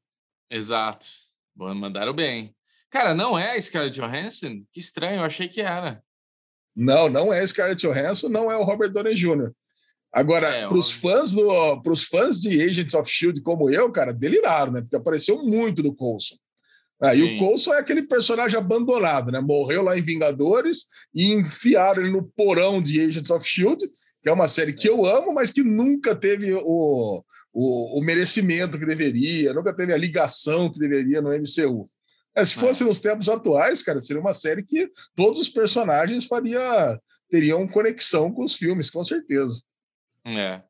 Exato. 0.51 1.07
Bom, 1.55 1.73
mandaram 1.73 2.13
bem. 2.13 2.53
Cara, 2.93 3.15
não 3.15 3.37
é 3.39 3.55
a 3.55 3.59
Scarlett 3.61 3.99
Johansson? 3.99 4.63
Que 4.71 4.79
estranho, 4.79 5.21
eu 5.21 5.23
achei 5.23 5.47
que 5.47 5.59
era. 5.61 5.99
Não, 6.75 7.09
não 7.09 7.33
é 7.33 7.39
a 7.39 7.47
Scarlett 7.47 7.81
Johansson, 7.81 8.29
não 8.29 8.51
é 8.51 8.55
o 8.55 8.63
Robert 8.63 8.91
Downey 8.91 9.15
Jr. 9.15 9.51
Agora, 10.11 10.47
é, 10.47 10.67
para 10.67 10.77
os 10.77 10.91
fãs 10.91 11.33
do, 11.33 11.81
pros 11.81 12.03
fãs 12.03 12.39
de 12.39 12.61
Agents 12.61 12.93
of 12.93 13.09
Shield 13.09 13.41
como 13.41 13.67
eu, 13.67 13.91
cara, 13.91 14.13
deliraram, 14.13 14.73
né? 14.73 14.81
Porque 14.81 14.95
apareceu 14.95 15.43
muito 15.43 15.81
do 15.81 15.91
Coulson. 15.95 16.35
Ah, 17.01 17.15
e 17.15 17.23
o 17.23 17.39
Coulson 17.39 17.73
é 17.73 17.79
aquele 17.79 18.03
personagem 18.03 18.59
abandonado, 18.59 19.31
né? 19.31 19.41
Morreu 19.41 19.81
lá 19.81 19.97
em 19.97 20.03
Vingadores 20.03 20.85
e 21.15 21.31
enfiaram 21.33 22.03
ele 22.03 22.11
no 22.11 22.23
porão 22.23 22.79
de 22.79 23.01
Agents 23.01 23.31
of 23.31 23.43
Shield, 23.43 23.83
que 24.21 24.29
é 24.29 24.31
uma 24.31 24.47
série 24.47 24.71
que 24.71 24.87
eu 24.87 25.03
amo, 25.03 25.33
mas 25.33 25.49
que 25.49 25.63
nunca 25.63 26.15
teve 26.15 26.53
o, 26.53 27.23
o, 27.51 27.99
o 27.99 28.03
merecimento 28.03 28.77
que 28.77 28.85
deveria, 28.85 29.51
nunca 29.51 29.73
teve 29.73 29.93
a 29.93 29.97
ligação 29.97 30.71
que 30.71 30.77
deveria 30.77 31.23
no 31.23 31.31
MCU. 31.31 31.89
Mas 32.35 32.49
se 32.49 32.57
é. 32.57 32.61
fosse 32.61 32.83
é. 32.83 32.85
nos 32.85 32.99
tempos 32.99 33.29
atuais, 33.29 33.83
cara, 33.83 34.01
seria 34.01 34.21
uma 34.21 34.33
série 34.33 34.63
que 34.63 34.89
todos 35.15 35.39
os 35.39 35.49
personagens 35.49 36.25
faria, 36.25 36.99
teriam 37.29 37.67
conexão 37.67 38.31
com 38.31 38.43
os 38.43 38.55
filmes, 38.55 38.89
com 38.89 39.03
certeza. 39.03 39.61
É. 40.25 40.61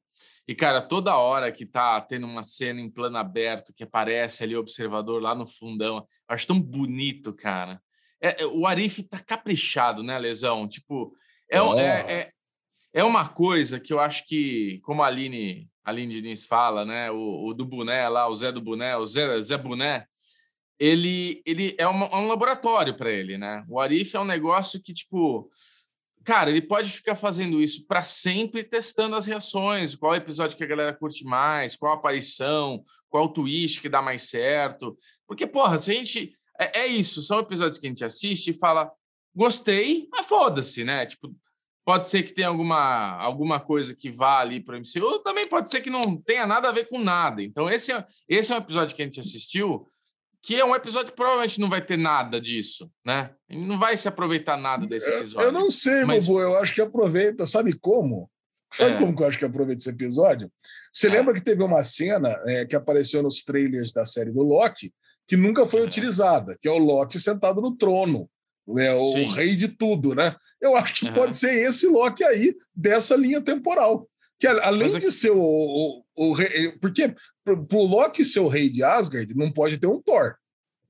E, 0.48 0.53
cara, 0.53 0.82
toda 0.82 1.15
hora 1.15 1.51
que 1.51 1.65
tá 1.65 2.01
tendo 2.01 2.27
uma 2.27 2.43
cena 2.43 2.82
em 2.82 2.89
plano 2.89 3.17
aberto 3.17 3.74
que 3.74 3.84
aparece 3.84 4.43
ali 4.43 4.55
o 4.55 4.60
observador 4.60 5.22
lá 5.22 5.34
no 5.34 5.48
fundão, 5.48 6.05
acho 6.27 6.48
tão 6.48 6.60
bonito, 6.60 7.34
cara. 7.34 7.82
É, 8.22 8.43
é, 8.43 8.46
o 8.46 8.67
Arif 8.67 9.03
tá 9.03 9.20
caprichado, 9.20 10.03
né, 10.03 10.17
Lesão? 10.20 10.67
Tipo, 10.67 11.15
é, 11.50 11.62
oh. 11.62 11.79
é, 11.79 12.13
é, 12.13 12.32
é, 12.93 13.03
uma 13.03 13.29
coisa 13.29 13.79
que 13.79 13.93
eu 13.93 14.00
acho 14.00 14.27
que, 14.27 14.79
como 14.84 15.01
a 15.01 15.08
Aline, 15.08 15.70
a 15.84 15.91
Aline 15.91 16.13
Diniz 16.13 16.46
fala, 16.46 16.84
né, 16.84 17.10
o, 17.10 17.48
o 17.48 17.53
do 17.53 17.65
boné 17.65 18.08
lá, 18.10 18.27
o 18.27 18.36
Zé 18.36 18.51
do 18.51 18.62
boné, 18.62 18.98
o 18.98 19.05
Zé, 19.05 19.39
Zé 19.39 19.58
Boné, 19.58 20.05
ele, 20.83 21.41
ele 21.45 21.73
é, 21.79 21.87
uma, 21.87 22.07
é 22.07 22.17
um 22.17 22.27
laboratório 22.27 22.93
para 22.93 23.09
ele, 23.09 23.37
né? 23.37 23.63
O 23.69 23.79
Arif 23.79 24.17
é 24.17 24.19
um 24.19 24.25
negócio 24.25 24.81
que, 24.81 24.91
tipo, 24.91 25.49
cara, 26.25 26.49
ele 26.49 26.61
pode 26.61 26.91
ficar 26.91 27.15
fazendo 27.15 27.61
isso 27.61 27.87
para 27.87 28.03
sempre, 28.03 28.65
testando 28.65 29.15
as 29.15 29.25
reações, 29.25 29.95
qual 29.95 30.13
episódio 30.13 30.57
que 30.57 30.63
a 30.65 30.67
galera 30.67 30.93
curte 30.93 31.23
mais, 31.23 31.77
qual 31.77 31.93
aparição, 31.93 32.83
qual 33.09 33.29
twist 33.29 33.79
que 33.79 33.87
dá 33.87 34.01
mais 34.01 34.23
certo. 34.23 34.97
Porque, 35.25 35.47
porra, 35.47 35.79
se 35.79 35.89
a 35.91 35.93
gente. 35.93 36.35
É, 36.59 36.81
é 36.81 36.87
isso, 36.87 37.21
são 37.21 37.39
episódios 37.39 37.79
que 37.79 37.87
a 37.87 37.89
gente 37.89 38.03
assiste 38.03 38.49
e 38.49 38.53
fala, 38.53 38.91
gostei, 39.33 40.09
mas 40.11 40.27
foda-se, 40.27 40.83
né? 40.83 41.05
Tipo, 41.05 41.33
pode 41.85 42.09
ser 42.09 42.23
que 42.23 42.33
tenha 42.33 42.49
alguma, 42.49 43.15
alguma 43.19 43.57
coisa 43.57 43.95
que 43.95 44.11
vá 44.11 44.41
ali 44.41 44.59
para 44.59 44.75
o 44.75 44.79
MCU, 44.79 45.19
também 45.19 45.47
pode 45.47 45.69
ser 45.69 45.79
que 45.79 45.89
não 45.89 46.17
tenha 46.17 46.45
nada 46.45 46.67
a 46.67 46.73
ver 46.73 46.89
com 46.89 46.99
nada. 46.99 47.41
Então, 47.41 47.69
esse 47.69 47.93
é, 47.93 48.05
esse 48.27 48.51
é 48.51 48.55
um 48.55 48.59
episódio 48.59 48.93
que 48.93 49.01
a 49.01 49.05
gente 49.05 49.21
assistiu 49.21 49.87
que 50.43 50.59
é 50.59 50.65
um 50.65 50.75
episódio 50.75 51.12
que 51.12 51.15
provavelmente 51.15 51.59
não 51.59 51.69
vai 51.69 51.81
ter 51.81 51.97
nada 51.97 52.39
disso, 52.39 52.91
né? 53.05 53.31
Não 53.50 53.79
vai 53.79 53.95
se 53.95 54.09
aproveitar 54.09 54.57
nada 54.57 54.85
desse 54.85 55.09
episódio. 55.09 55.47
Eu 55.47 55.51
não 55.53 55.71
sei, 55.71 56.03
mas... 56.03 56.27
Bobo, 56.27 56.41
eu 56.41 56.59
acho 56.59 56.75
que 56.75 56.81
aproveita, 56.81 57.47
sabe 57.47 57.71
como? 57.79 58.29
Sabe 58.71 58.95
é. 58.95 59.00
como 59.00 59.15
que 59.15 59.23
eu 59.23 59.27
acho 59.27 59.39
que 59.39 59.45
aproveita 59.45 59.81
esse 59.81 59.89
episódio? 59.89 60.51
Você 60.91 61.07
é. 61.07 61.12
lembra 61.12 61.33
que 61.33 61.41
teve 61.41 61.63
uma 61.63 61.81
cena 61.81 62.29
é, 62.45 62.65
que 62.65 62.75
apareceu 62.75 63.23
nos 63.23 63.41
trailers 63.41 63.93
da 63.93 64.05
série 64.05 64.31
do 64.31 64.43
Loki 64.43 64.93
que 65.25 65.38
nunca 65.38 65.65
foi 65.65 65.79
é. 65.79 65.83
utilizada, 65.83 66.57
que 66.62 66.67
é 66.67 66.71
o 66.71 66.77
Loki 66.77 67.17
sentado 67.17 67.62
no 67.62 67.77
trono, 67.77 68.29
é 68.77 68.93
o 68.93 69.13
Sim. 69.13 69.23
rei 69.25 69.55
de 69.55 69.69
tudo, 69.69 70.13
né? 70.13 70.35
Eu 70.59 70.75
acho 70.75 70.93
que 70.95 71.12
pode 71.13 71.35
ser 71.38 71.53
esse 71.67 71.88
Loki 71.88 72.23
aí 72.23 72.53
dessa 72.75 73.15
linha 73.15 73.41
temporal. 73.41 74.07
Que 74.43 74.47
além 74.47 74.97
de 74.97 75.09
ser 75.09 75.31
o, 75.31 75.39
o, 75.39 76.03
o 76.17 76.33
rei. 76.33 76.73
Porque 76.73 77.15
para 77.45 77.77
o 77.77 77.85
Loki 77.85 78.25
ser 78.25 78.41
o 78.41 78.50
rei 78.50 78.69
de 78.69 78.83
Asgard, 78.83 79.33
não 79.38 79.50
pode 79.50 79.77
ter 79.77 79.88
um 79.88 80.01
Thor 80.01 80.35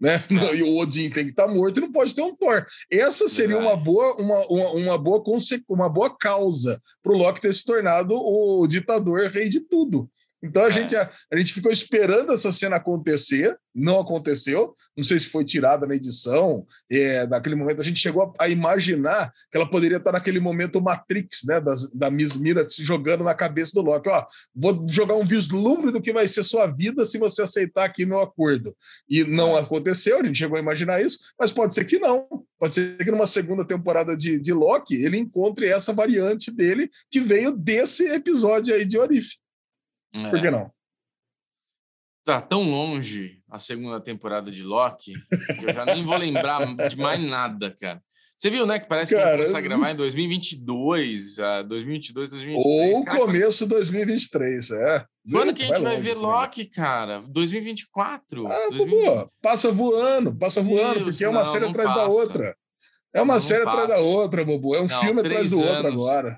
né? 0.04 0.16
É. 0.16 0.56
E 0.58 0.64
o 0.64 0.76
Odin 0.76 1.10
tem 1.12 1.24
que 1.26 1.30
estar 1.30 1.48
tá 1.48 1.54
morto 1.54 1.78
e 1.78 1.82
não 1.82 1.92
pode 1.92 2.16
ter 2.16 2.24
um 2.24 2.36
Thor. 2.36 2.66
Essa 2.92 3.30
seria 3.30 3.60
uma 3.60 3.78
boa, 3.78 4.16
uma, 4.20 4.40
uma, 4.48 4.72
uma 4.72 4.98
boa, 4.98 5.24
uma 5.70 5.88
boa 5.88 6.18
causa 6.18 6.82
para 7.04 7.14
o 7.14 7.18
Loki 7.18 7.40
ter 7.40 7.54
se 7.54 7.64
tornado 7.64 8.16
o 8.16 8.66
ditador 8.66 9.30
rei 9.30 9.48
de 9.48 9.62
tudo. 9.62 10.10
Então 10.44 10.66
a, 10.66 10.68
é. 10.68 10.72
gente, 10.72 10.94
a, 10.94 11.10
a, 11.32 11.38
gente 11.38 11.54
ficou 11.54 11.72
esperando 11.72 12.34
essa 12.34 12.52
cena 12.52 12.76
acontecer, 12.76 13.58
não 13.74 14.02
aconteceu. 14.02 14.74
Não 14.96 15.04
sei 15.04 15.18
se 15.18 15.30
foi 15.30 15.46
tirada 15.46 15.88
na 15.88 15.96
edição. 15.96 16.68
É, 16.92 17.26
naquele 17.26 17.56
momento 17.56 17.80
a 17.80 17.84
gente 17.84 18.00
chegou 18.00 18.34
a, 18.38 18.44
a, 18.44 18.50
imaginar 18.50 19.32
que 19.50 19.58
ela 19.58 19.70
poderia 19.70 19.98
estar 19.98 20.12
naquele 20.12 20.42
momento 20.42 20.82
Matrix, 20.82 21.44
né? 21.46 21.62
Da, 21.62 21.74
da 21.94 22.12
Miss 22.12 22.36
Mira 22.36 22.68
se 22.68 22.84
jogando 22.84 23.24
na 23.24 23.34
cabeça 23.34 23.72
do 23.74 23.82
Loki. 23.82 24.10
Ó, 24.10 24.26
vou 24.54 24.86
jogar 24.90 25.16
um 25.16 25.24
vislumbre 25.24 25.92
do 25.92 26.02
que 26.02 26.12
vai 26.12 26.28
ser 26.28 26.44
sua 26.44 26.68
vida 26.68 27.06
se 27.06 27.18
você 27.18 27.42
aceitar 27.42 27.86
aqui 27.86 28.06
meu 28.06 28.20
acordo. 28.20 28.76
E 29.10 29.24
não 29.24 29.58
é. 29.58 29.62
aconteceu, 29.62 30.20
a 30.20 30.24
gente 30.24 30.38
chegou 30.38 30.58
a 30.58 30.62
imaginar 30.62 31.02
isso, 31.02 31.20
mas 31.40 31.52
pode 31.52 31.74
ser 31.74 31.86
que 31.86 31.98
não. 31.98 32.28
Pode 32.60 32.76
ser 32.76 32.98
que 32.98 33.12
numa 33.12 33.28
segunda 33.28 33.66
temporada 33.66 34.16
de, 34.16 34.40
de 34.40 34.52
Loki 34.52 34.96
ele 34.96 35.18
encontre 35.18 35.68
essa 35.68 35.94
variante 35.94 36.52
dele 36.52 36.90
que 37.10 37.22
veio 37.22 37.52
desse 37.52 38.06
episódio 38.10 38.76
aí 38.76 38.86
de 38.86 38.98
Orif. 38.98 39.43
É. 40.14 40.30
Por 40.30 40.40
que 40.40 40.52
não? 40.52 40.72
Tá 42.26 42.40
tão 42.40 42.64
longe 42.64 43.42
a 43.50 43.60
segunda 43.60 44.00
temporada 44.00 44.50
de 44.50 44.64
Loki 44.64 45.14
que 45.60 45.66
eu 45.66 45.74
já 45.74 45.86
nem 45.86 46.06
vou 46.06 46.18
lembrar 46.18 46.66
de 46.88 46.96
mais 46.96 47.20
nada, 47.20 47.76
cara. 47.78 48.02
Você 48.38 48.50
viu, 48.50 48.66
né, 48.66 48.80
que 48.80 48.88
parece 48.88 49.14
cara, 49.14 49.24
que 49.24 49.30
vai 49.30 49.38
começar 49.38 49.58
a 49.58 49.62
gravar 49.62 49.92
em 49.92 49.96
2022, 49.96 51.36
2022, 51.68 52.30
2023. 52.32 52.96
Ou 52.96 53.04
cara, 53.04 53.20
começo 53.20 53.64
de 53.66 53.70
2023, 53.70 54.72
é. 54.72 55.06
Quando 55.30 55.54
que 55.54 55.64
a 55.64 55.68
gente 55.68 55.82
vai, 55.82 55.94
vai 55.94 56.02
ver 56.02 56.18
Loki, 56.18 56.66
cara? 56.66 57.22
2024? 57.28 58.48
Ah, 58.48 58.70
2020... 58.72 59.28
passa 59.42 59.72
voando, 59.72 60.36
passa 60.36 60.62
voando, 60.62 60.96
Deus, 60.96 61.10
porque 61.12 61.26
é 61.26 61.30
uma 61.30 61.40
não, 61.40 61.46
série 61.46 61.66
não 61.66 61.72
atrás 61.72 61.90
passa. 61.90 62.02
da 62.02 62.08
outra. 62.08 62.58
É 63.14 63.22
uma 63.22 63.34
não, 63.34 63.40
série 63.42 63.68
atrás 63.68 63.88
da 63.88 63.98
outra, 64.00 64.44
Bobo. 64.44 64.76
É 64.76 64.82
um 64.82 64.90
filme 64.90 65.20
atrás 65.22 65.50
do 65.52 65.60
outro 65.60 65.88
agora 65.88 66.38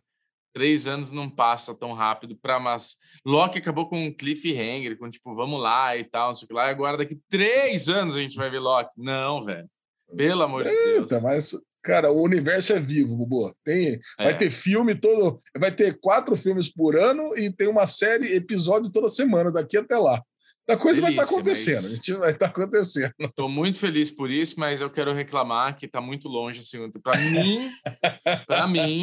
três 0.56 0.88
anos 0.88 1.12
não 1.12 1.30
passa 1.30 1.76
tão 1.76 1.92
rápido 1.92 2.34
para 2.42 2.58
mas 2.62 2.96
Loki 3.26 3.60
acabou 3.60 3.90
com 3.90 4.06
um 4.06 4.14
cliffhanger, 4.14 4.98
com 4.98 5.10
tipo, 5.10 5.36
vamos 5.36 5.62
lá 5.62 5.98
e 5.98 6.06
tal, 6.06 6.28
não 6.28 6.34
sei 6.34 6.46
o 6.46 6.48
que 6.48 6.54
lá, 6.54 6.68
e 6.68 6.72
agora 6.72 6.98
daqui 6.98 7.20
três 7.30 7.90
anos 7.90 8.16
a 8.16 8.20
gente 8.20 8.38
vai 8.38 8.50
ver 8.50 8.60
Loki. 8.60 8.90
Não, 8.96 9.44
velho. 9.44 9.68
Pelo 10.16 10.44
amor 10.44 10.64
de 10.64 10.72
Deus. 10.72 11.22
Mas, 11.22 11.52
cara, 11.84 12.10
o 12.10 12.22
universo 12.22 12.72
é 12.72 12.80
vivo, 12.80 13.18
Bubu. 13.18 13.54
Tem, 13.66 14.00
é. 14.18 14.24
Vai 14.24 14.38
ter 14.38 14.50
filme 14.50 14.96
todo. 14.96 15.38
Vai 15.58 15.72
ter 15.72 16.00
quatro 16.00 16.38
filmes 16.38 16.72
por 16.72 16.96
ano 16.96 17.38
e 17.38 17.52
tem 17.52 17.68
uma 17.68 17.86
série, 17.86 18.34
episódio 18.34 18.92
toda 18.92 19.10
semana, 19.10 19.52
daqui 19.52 19.76
até 19.76 19.98
lá. 19.98 20.22
A 20.68 20.76
coisa 20.76 21.00
Delícia, 21.00 21.02
vai 21.02 21.12
estar 21.12 21.26
tá 21.26 21.30
acontecendo, 21.30 21.84
mas... 21.84 21.86
a 21.86 21.96
gente 21.96 22.14
vai 22.14 22.32
estar 22.32 22.46
tá 22.46 22.52
acontecendo. 22.52 23.14
Estou 23.20 23.48
muito 23.48 23.78
feliz 23.78 24.10
por 24.10 24.32
isso, 24.32 24.60
mas 24.60 24.82
eu 24.82 24.90
quero 24.90 25.14
reclamar 25.14 25.78
que 25.78 25.86
está 25.86 26.02
muito 26.02 26.28
longe 26.28 26.60
a 26.60 26.64
segunda. 26.64 27.00
Para 27.00 27.20
mim, 27.20 27.70
para 28.48 28.68
mim, 28.68 29.02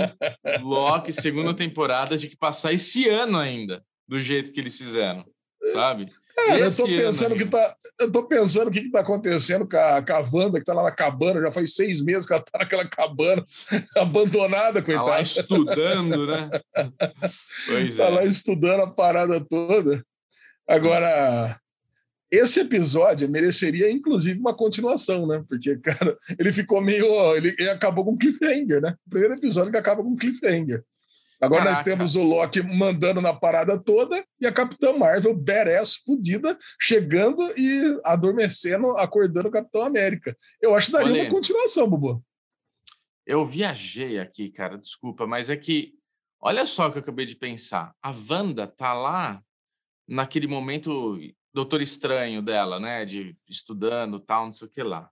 Loki, 0.61 1.13
segunda 1.13 1.55
temporada, 1.55 2.17
de 2.17 2.29
que 2.29 2.37
passar 2.37 2.73
esse 2.73 3.09
ano 3.09 3.39
ainda, 3.39 3.83
do 4.09 4.19
jeito 4.19 4.51
que 4.51 4.59
eles 4.59 4.77
fizeram, 4.77 5.25
sabe? 5.73 6.09
Eu 6.49 6.75
tô 6.75 6.85
pensando 6.85 7.37
que 7.37 7.47
tá, 7.47 7.77
eu 8.01 8.11
tô 8.11 8.25
pensando 8.25 8.69
o 8.69 8.71
que, 8.71 8.83
que 8.83 8.91
tá 8.91 9.01
acontecendo 9.01 9.69
com 9.69 9.77
a, 9.77 10.03
com 10.03 10.13
a 10.13 10.21
Wanda, 10.33 10.59
que 10.59 10.65
tá 10.65 10.75
lá 10.75 10.83
na 10.83 10.91
cabana, 10.91 11.41
já 11.41 11.53
faz 11.53 11.75
seis 11.75 12.03
meses 12.03 12.27
que 12.27 12.33
ela 12.33 12.43
tá 12.43 12.59
naquela 12.59 12.89
cabana, 12.89 13.45
abandonada, 13.97 14.83
coitada. 14.83 15.07
Tá 15.07 15.13
lá 15.13 15.21
estudando, 15.21 16.27
né? 16.27 16.51
Pois 17.67 17.97
tá 17.97 18.05
é. 18.05 18.11
lá 18.11 18.25
estudando 18.25 18.81
a 18.81 18.91
parada 18.91 19.41
toda. 19.41 20.05
Agora, 20.75 21.61
esse 22.31 22.61
episódio 22.61 23.29
mereceria, 23.29 23.91
inclusive, 23.91 24.41
uma 24.41 24.55
continuação, 24.55 25.27
né? 25.27 25.45
Porque, 25.47 25.77
cara, 25.85 26.17
ele 26.39 26.51
ficou 26.53 26.81
meio. 26.81 27.07
Ele, 27.37 27.55
ele 27.59 27.69
acabou 27.69 28.05
com 28.05 28.17
cliffhanger, 28.17 28.81
né? 28.81 28.97
O 29.07 29.11
primeiro 29.11 29.35
episódio 29.35 29.71
que 29.71 29.77
acaba 29.77 30.03
com 30.03 30.17
cliffhanger. 30.17 30.83
Agora 31.43 31.65
Caraca. 31.65 31.77
nós 31.77 31.85
temos 31.85 32.15
o 32.15 32.23
Loki 32.23 32.63
mandando 32.63 33.21
na 33.21 33.35
parada 33.35 33.77
toda 33.77 34.25
e 34.41 34.47
a 34.47 34.53
Capitã 34.53 34.93
Marvel, 34.93 35.35
badass, 35.35 35.97
fudida, 35.97 36.57
chegando 36.81 37.43
e 37.59 38.01
adormecendo, 38.05 38.97
acordando 38.97 39.49
o 39.49 39.51
Capitão 39.51 39.83
América. 39.83 40.37
Eu 40.61 40.75
acho 40.75 40.87
que 40.87 40.93
daria 40.93 41.13
Olha, 41.13 41.23
uma 41.25 41.31
continuação, 41.31 41.91
Bubu. 41.91 42.25
Eu 43.27 43.45
viajei 43.45 44.21
aqui, 44.21 44.51
cara, 44.51 44.79
desculpa, 44.79 45.27
mas 45.27 45.51
é 45.51 45.57
que 45.57 45.93
olha 46.41 46.65
só 46.65 46.87
o 46.87 46.93
que 46.93 46.99
eu 46.99 47.03
acabei 47.03 47.27
de 47.27 47.35
pensar. 47.35 47.93
A 48.01 48.15
Wanda 48.31 48.69
tá 48.69 48.95
lá 48.95 49.43
naquele 50.13 50.47
momento 50.47 51.19
doutor 51.55 51.81
estranho 51.81 52.43
dela, 52.43 52.79
né, 52.79 53.05
de 53.05 53.37
estudando, 53.49 54.21
tal, 54.21 54.47
não 54.47 54.53
sei 54.53 54.69
o 54.69 54.71
que 54.71 54.83
lá. 54.83 55.11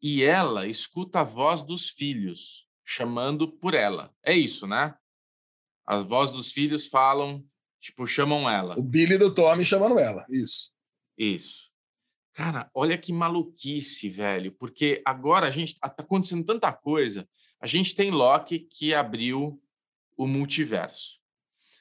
E 0.00 0.22
ela 0.22 0.66
escuta 0.66 1.20
a 1.20 1.24
voz 1.24 1.62
dos 1.62 1.90
filhos 1.90 2.66
chamando 2.82 3.46
por 3.46 3.74
ela. 3.74 4.14
É 4.24 4.34
isso, 4.34 4.66
né? 4.66 4.94
As 5.86 6.04
vozes 6.04 6.34
dos 6.34 6.52
filhos 6.52 6.86
falam, 6.86 7.44
tipo, 7.78 8.06
chamam 8.06 8.48
ela. 8.48 8.78
O 8.78 8.82
Billy 8.82 9.18
do 9.18 9.32
Tommy 9.32 9.64
chamando 9.64 9.98
ela, 9.98 10.24
isso. 10.30 10.72
Isso. 11.18 11.70
Cara, 12.32 12.70
olha 12.72 12.96
que 12.96 13.12
maluquice, 13.12 14.08
velho, 14.08 14.52
porque 14.52 15.02
agora 15.04 15.48
a 15.48 15.50
gente 15.50 15.78
tá 15.78 15.94
acontecendo 15.98 16.44
tanta 16.46 16.72
coisa. 16.72 17.28
A 17.60 17.66
gente 17.66 17.94
tem 17.94 18.10
Loki 18.10 18.60
que 18.60 18.94
abriu 18.94 19.62
o 20.16 20.26
multiverso. 20.26 21.19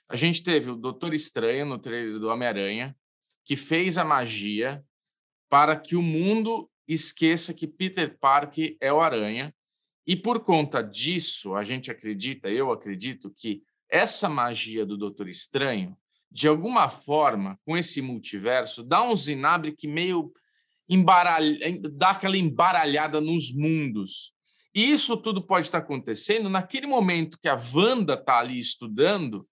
A 0.09 0.15
gente 0.15 0.41
teve 0.41 0.71
o 0.71 0.75
Doutor 0.75 1.13
Estranho 1.13 1.67
no 1.67 1.77
trailer 1.77 2.17
do 2.19 2.29
Homem-Aranha, 2.29 2.97
que 3.45 3.55
fez 3.55 3.95
a 3.95 4.03
magia 4.03 4.83
para 5.47 5.75
que 5.75 5.95
o 5.95 6.01
mundo 6.01 6.69
esqueça 6.87 7.53
que 7.53 7.67
Peter 7.67 8.17
Parker 8.19 8.75
é 8.81 8.91
o 8.91 9.01
Aranha. 9.01 9.53
E 10.07 10.15
por 10.15 10.39
conta 10.39 10.81
disso, 10.81 11.53
a 11.53 11.63
gente 11.63 11.91
acredita, 11.91 12.49
eu 12.49 12.71
acredito, 12.71 13.29
que 13.29 13.61
essa 13.87 14.27
magia 14.27 14.83
do 14.83 14.97
Doutor 14.97 15.29
Estranho, 15.29 15.95
de 16.31 16.47
alguma 16.47 16.89
forma, 16.89 17.59
com 17.63 17.77
esse 17.77 18.01
multiverso, 18.01 18.83
dá 18.83 19.03
um 19.03 19.15
zinabre 19.15 19.75
que 19.75 19.87
meio 19.87 20.33
embaralha, 20.87 21.59
dá 21.91 22.09
aquela 22.09 22.37
embaralhada 22.37 23.21
nos 23.21 23.51
mundos. 23.51 24.33
E 24.73 24.91
isso 24.91 25.17
tudo 25.17 25.45
pode 25.45 25.67
estar 25.67 25.79
acontecendo 25.79 26.49
naquele 26.49 26.87
momento 26.87 27.37
que 27.39 27.47
a 27.47 27.59
Wanda 27.75 28.13
está 28.13 28.39
ali 28.39 28.57
estudando 28.57 29.47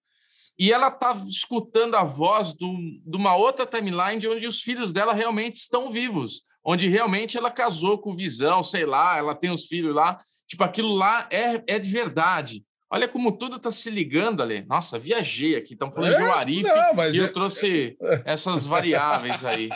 e 0.58 0.72
ela 0.72 0.88
está 0.88 1.16
escutando 1.28 1.94
a 1.94 2.02
voz 2.02 2.52
do, 2.52 2.72
de 3.06 3.16
uma 3.16 3.36
outra 3.36 3.64
timeline 3.64 4.18
de 4.18 4.28
onde 4.28 4.46
os 4.46 4.60
filhos 4.60 4.90
dela 4.90 5.14
realmente 5.14 5.54
estão 5.54 5.90
vivos, 5.90 6.42
onde 6.64 6.88
realmente 6.88 7.38
ela 7.38 7.50
casou 7.50 7.98
com 7.98 8.16
Visão, 8.16 8.62
sei 8.62 8.84
lá, 8.84 9.16
ela 9.16 9.34
tem 9.34 9.50
os 9.50 9.66
filhos 9.66 9.94
lá. 9.94 10.18
Tipo, 10.46 10.64
aquilo 10.64 10.94
lá 10.94 11.28
é, 11.30 11.62
é 11.66 11.78
de 11.78 11.90
verdade. 11.90 12.64
Olha 12.90 13.06
como 13.06 13.32
tudo 13.32 13.56
está 13.56 13.70
se 13.70 13.90
ligando 13.90 14.42
ali. 14.42 14.64
Nossa, 14.66 14.98
viajei 14.98 15.54
aqui. 15.56 15.74
Estão 15.74 15.92
falando 15.92 16.14
é, 16.14 16.16
de 16.16 16.24
Arif 16.24 16.68
e 17.12 17.18
eu 17.18 17.26
é... 17.26 17.28
trouxe 17.28 17.96
essas 18.24 18.64
variáveis 18.64 19.44
aí. 19.44 19.68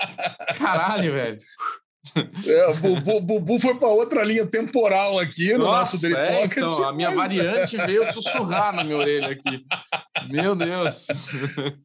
Caralho, 0.58 1.12
velho. 1.12 1.38
É, 2.46 2.66
o 2.88 3.20
Bubu 3.20 3.60
foi 3.60 3.76
para 3.76 3.88
outra 3.88 4.24
linha 4.24 4.44
temporal 4.44 5.20
aqui 5.20 5.52
no 5.52 5.58
Nossa, 5.60 5.94
nosso 5.94 6.02
Daily 6.02 6.18
é, 6.18 6.44
Então, 6.44 6.84
a 6.84 6.92
minha 6.92 7.10
variante 7.10 7.76
veio 7.76 8.12
sussurrar 8.12 8.74
na 8.74 8.82
minha 8.82 8.96
orelha 8.96 9.28
aqui. 9.28 9.64
Meu 10.30 10.54
Deus. 10.54 11.06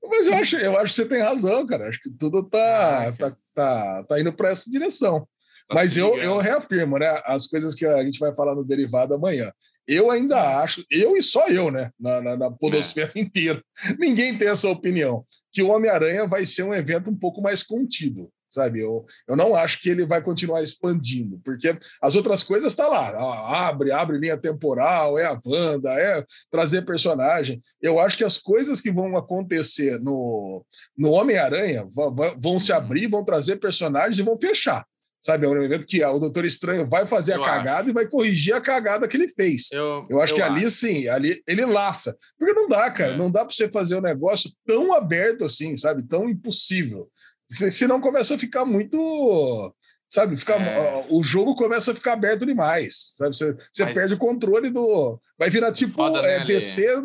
Mas 0.09 0.27
eu 0.27 0.33
acho, 0.33 0.57
eu 0.57 0.77
acho 0.77 0.93
que 0.93 1.01
você 1.01 1.05
tem 1.07 1.21
razão, 1.21 1.65
cara. 1.65 1.87
Acho 1.87 1.99
que 2.01 2.09
tudo 2.09 2.43
tá, 2.43 3.11
tá, 3.13 3.35
tá, 3.53 4.03
tá 4.03 4.19
indo 4.19 4.33
para 4.33 4.49
essa 4.49 4.69
direção. 4.69 5.21
Tá 5.67 5.75
mas 5.75 5.97
eu, 5.97 6.15
eu 6.17 6.37
reafirmo, 6.37 6.97
né? 6.97 7.07
As 7.25 7.47
coisas 7.47 7.73
que 7.73 7.85
a 7.85 8.03
gente 8.03 8.19
vai 8.19 8.33
falar 8.33 8.55
no 8.55 8.63
derivado 8.63 9.13
amanhã. 9.13 9.51
Eu 9.87 10.11
ainda 10.11 10.61
acho, 10.61 10.83
eu 10.91 11.15
e 11.15 11.23
só 11.23 11.47
eu, 11.47 11.71
né? 11.71 11.89
Na, 11.99 12.21
na, 12.21 12.37
na 12.37 12.51
podosfera 12.51 13.11
é. 13.15 13.19
inteira. 13.21 13.63
Ninguém 13.97 14.37
tem 14.37 14.49
essa 14.49 14.69
opinião. 14.69 15.25
Que 15.51 15.63
o 15.63 15.69
Homem-Aranha 15.69 16.27
vai 16.27 16.45
ser 16.45 16.63
um 16.63 16.73
evento 16.73 17.09
um 17.09 17.15
pouco 17.15 17.41
mais 17.41 17.63
contido 17.63 18.29
sabe? 18.47 18.79
Eu, 18.79 19.05
eu 19.27 19.35
não 19.35 19.55
acho 19.55 19.81
que 19.81 19.89
ele 19.89 20.05
vai 20.05 20.21
continuar 20.21 20.61
expandindo, 20.61 21.39
porque 21.43 21.77
as 22.01 22.15
outras 22.15 22.43
coisas 22.43 22.73
tá 22.75 22.87
lá, 22.87 23.09
ah, 23.09 23.67
abre, 23.67 23.91
abre 23.91 24.17
linha 24.17 24.37
temporal, 24.37 25.17
é 25.17 25.25
a 25.25 25.37
Wanda, 25.45 25.91
é 25.91 26.23
trazer 26.49 26.83
personagem. 26.83 27.61
Eu 27.81 27.99
acho 27.99 28.17
que 28.17 28.23
as 28.23 28.37
coisas 28.37 28.81
que 28.81 28.91
vão 28.91 29.15
acontecer 29.17 29.99
no, 29.99 30.65
no 30.97 31.11
Homem-Aranha 31.11 31.87
vão, 31.91 32.13
vão 32.37 32.59
se 32.59 32.71
abrir, 32.71 33.07
vão 33.07 33.23
trazer 33.23 33.57
personagens 33.57 34.19
e 34.19 34.23
vão 34.23 34.37
fechar. 34.37 34.85
Sabe? 35.21 35.45
É 35.45 35.49
um 35.49 35.61
evento 35.61 35.85
que 35.85 36.03
o 36.05 36.19
Doutor 36.19 36.45
Estranho 36.45 36.87
vai 36.87 37.05
fazer 37.05 37.35
eu 37.35 37.41
a 37.41 37.45
cagada 37.45 37.81
acho. 37.81 37.89
e 37.89 37.93
vai 37.93 38.07
corrigir 38.07 38.53
a 38.53 38.61
cagada 38.61 39.07
que 39.07 39.17
ele 39.17 39.27
fez. 39.27 39.69
Eu, 39.73 40.07
eu 40.09 40.21
acho 40.21 40.31
eu 40.31 40.37
que 40.37 40.41
acho. 40.41 40.53
ali, 40.53 40.71
sim, 40.71 41.07
ali 41.09 41.41
ele 41.45 41.65
laça. 41.65 42.15
Porque 42.37 42.53
não 42.53 42.69
dá, 42.69 42.89
cara. 42.91 43.11
É. 43.11 43.17
Não 43.17 43.29
dá 43.29 43.43
para 43.43 43.53
você 43.53 43.67
fazer 43.67 43.95
um 43.95 44.01
negócio 44.01 44.49
tão 44.65 44.93
aberto 44.93 45.43
assim, 45.43 45.75
sabe? 45.75 46.07
Tão 46.07 46.29
impossível. 46.29 47.09
Senão 47.47 48.01
começa 48.01 48.35
a 48.35 48.37
ficar 48.37 48.65
muito. 48.65 49.73
Sabe, 50.09 50.37
fica, 50.37 50.55
é. 50.55 51.05
o 51.09 51.21
jogo 51.21 51.53
começa 51.53 51.91
a 51.91 51.95
ficar 51.95 52.13
aberto 52.13 52.45
demais. 52.45 53.13
Sabe? 53.17 53.35
Você, 53.35 53.57
você 53.71 53.85
Mas... 53.85 53.93
perde 53.93 54.13
o 54.13 54.17
controle 54.17 54.69
do. 54.69 55.19
Vai 55.37 55.49
virar 55.49 55.71
tipo 55.71 55.95
Foda, 55.95 56.21
né, 56.21 56.43
é, 56.43 56.45
PC 56.45 57.01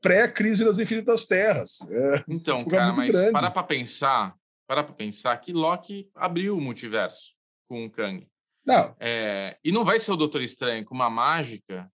pré-crise 0.00 0.64
das 0.64 0.78
infinitas 0.78 1.26
terras. 1.26 1.78
É, 1.90 2.24
então, 2.28 2.64
cara, 2.64 2.92
mas 2.94 3.12
grande. 3.12 3.32
para 3.32 3.50
para 3.50 3.62
pensar, 3.62 4.34
para 4.66 4.82
para 4.82 4.94
pensar 4.94 5.36
que 5.36 5.52
Loki 5.52 6.08
abriu 6.14 6.56
o 6.56 6.60
multiverso 6.60 7.32
com 7.68 7.84
o 7.84 7.90
Kang. 7.90 8.26
Não. 8.64 8.94
É, 8.98 9.56
e 9.64 9.72
não 9.72 9.84
vai 9.84 9.98
ser 9.98 10.12
o 10.12 10.16
Doutor 10.16 10.42
Estranho 10.42 10.84
com 10.84 10.94
uma 10.94 11.10
mágica 11.10 11.90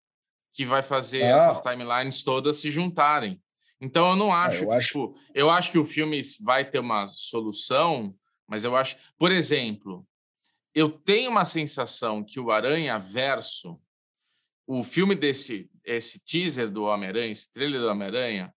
que 0.52 0.64
vai 0.64 0.82
fazer 0.82 1.20
não. 1.20 1.38
essas 1.38 1.60
timelines 1.60 2.22
todas 2.22 2.58
se 2.58 2.70
juntarem. 2.70 3.40
Então 3.80 4.10
eu 4.10 4.16
não 4.16 4.32
ah, 4.32 4.44
acho, 4.44 4.64
eu, 4.64 4.72
acho... 4.72 4.86
Tipo, 4.86 5.16
eu 5.34 5.50
acho 5.50 5.70
que 5.70 5.78
o 5.78 5.84
filme 5.84 6.20
vai 6.42 6.68
ter 6.68 6.78
uma 6.78 7.06
solução, 7.06 8.14
mas 8.48 8.64
eu 8.64 8.74
acho, 8.76 8.96
por 9.18 9.30
exemplo, 9.30 10.06
eu 10.74 10.90
tenho 10.90 11.30
uma 11.30 11.44
sensação 11.44 12.24
que 12.24 12.38
o 12.40 12.50
Aranha 12.50 12.98
Verso, 12.98 13.80
o 14.66 14.82
filme 14.82 15.14
desse 15.14 15.70
esse 15.86 16.18
teaser 16.18 16.68
do 16.68 16.84
Homem-Aranha, 16.84 17.30
esse 17.30 17.52
trailer 17.52 17.80
do 17.80 17.88
Homem-Aranha, 17.88 18.52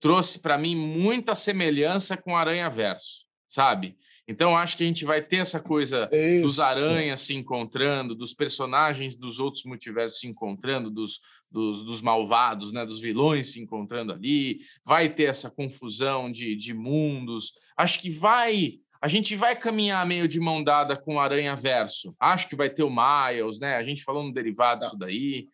trouxe 0.00 0.40
para 0.40 0.58
mim 0.58 0.74
muita 0.74 1.34
semelhança 1.34 2.16
com 2.16 2.32
o 2.32 2.36
Aranha 2.36 2.68
Verso, 2.68 3.26
sabe? 3.48 3.96
Então, 4.26 4.56
acho 4.56 4.76
que 4.76 4.84
a 4.84 4.86
gente 4.86 5.04
vai 5.04 5.22
ter 5.22 5.36
essa 5.36 5.60
coisa 5.60 6.08
Isso. 6.10 6.42
dos 6.42 6.60
aranhas 6.60 7.20
se 7.20 7.34
encontrando, 7.34 8.14
dos 8.14 8.32
personagens 8.32 9.16
dos 9.16 9.38
outros 9.38 9.64
multiversos 9.64 10.20
se 10.20 10.26
encontrando, 10.26 10.90
dos, 10.90 11.20
dos, 11.54 11.84
dos, 11.84 12.02
malvados, 12.02 12.72
né, 12.72 12.84
dos 12.84 12.98
vilões 12.98 13.52
se 13.52 13.60
encontrando 13.60 14.12
ali. 14.12 14.58
Vai 14.84 15.08
ter 15.08 15.24
essa 15.24 15.48
confusão 15.48 16.30
de, 16.30 16.56
de 16.56 16.74
mundos. 16.74 17.52
Acho 17.76 18.00
que 18.00 18.10
vai. 18.10 18.80
A 19.00 19.06
gente 19.06 19.36
vai 19.36 19.54
caminhar 19.54 20.04
meio 20.04 20.26
de 20.26 20.40
mão 20.40 20.64
dada 20.64 20.96
com 20.96 21.14
o 21.14 21.20
Aranha 21.20 21.54
Verso. 21.54 22.12
Acho 22.18 22.48
que 22.48 22.56
vai 22.56 22.68
ter 22.68 22.82
o 22.82 22.90
Miles, 22.90 23.60
né? 23.60 23.76
A 23.76 23.82
gente 23.84 24.02
falou 24.02 24.24
no 24.24 24.32
derivado 24.32 24.80
disso 24.80 24.98
daí. 24.98 25.46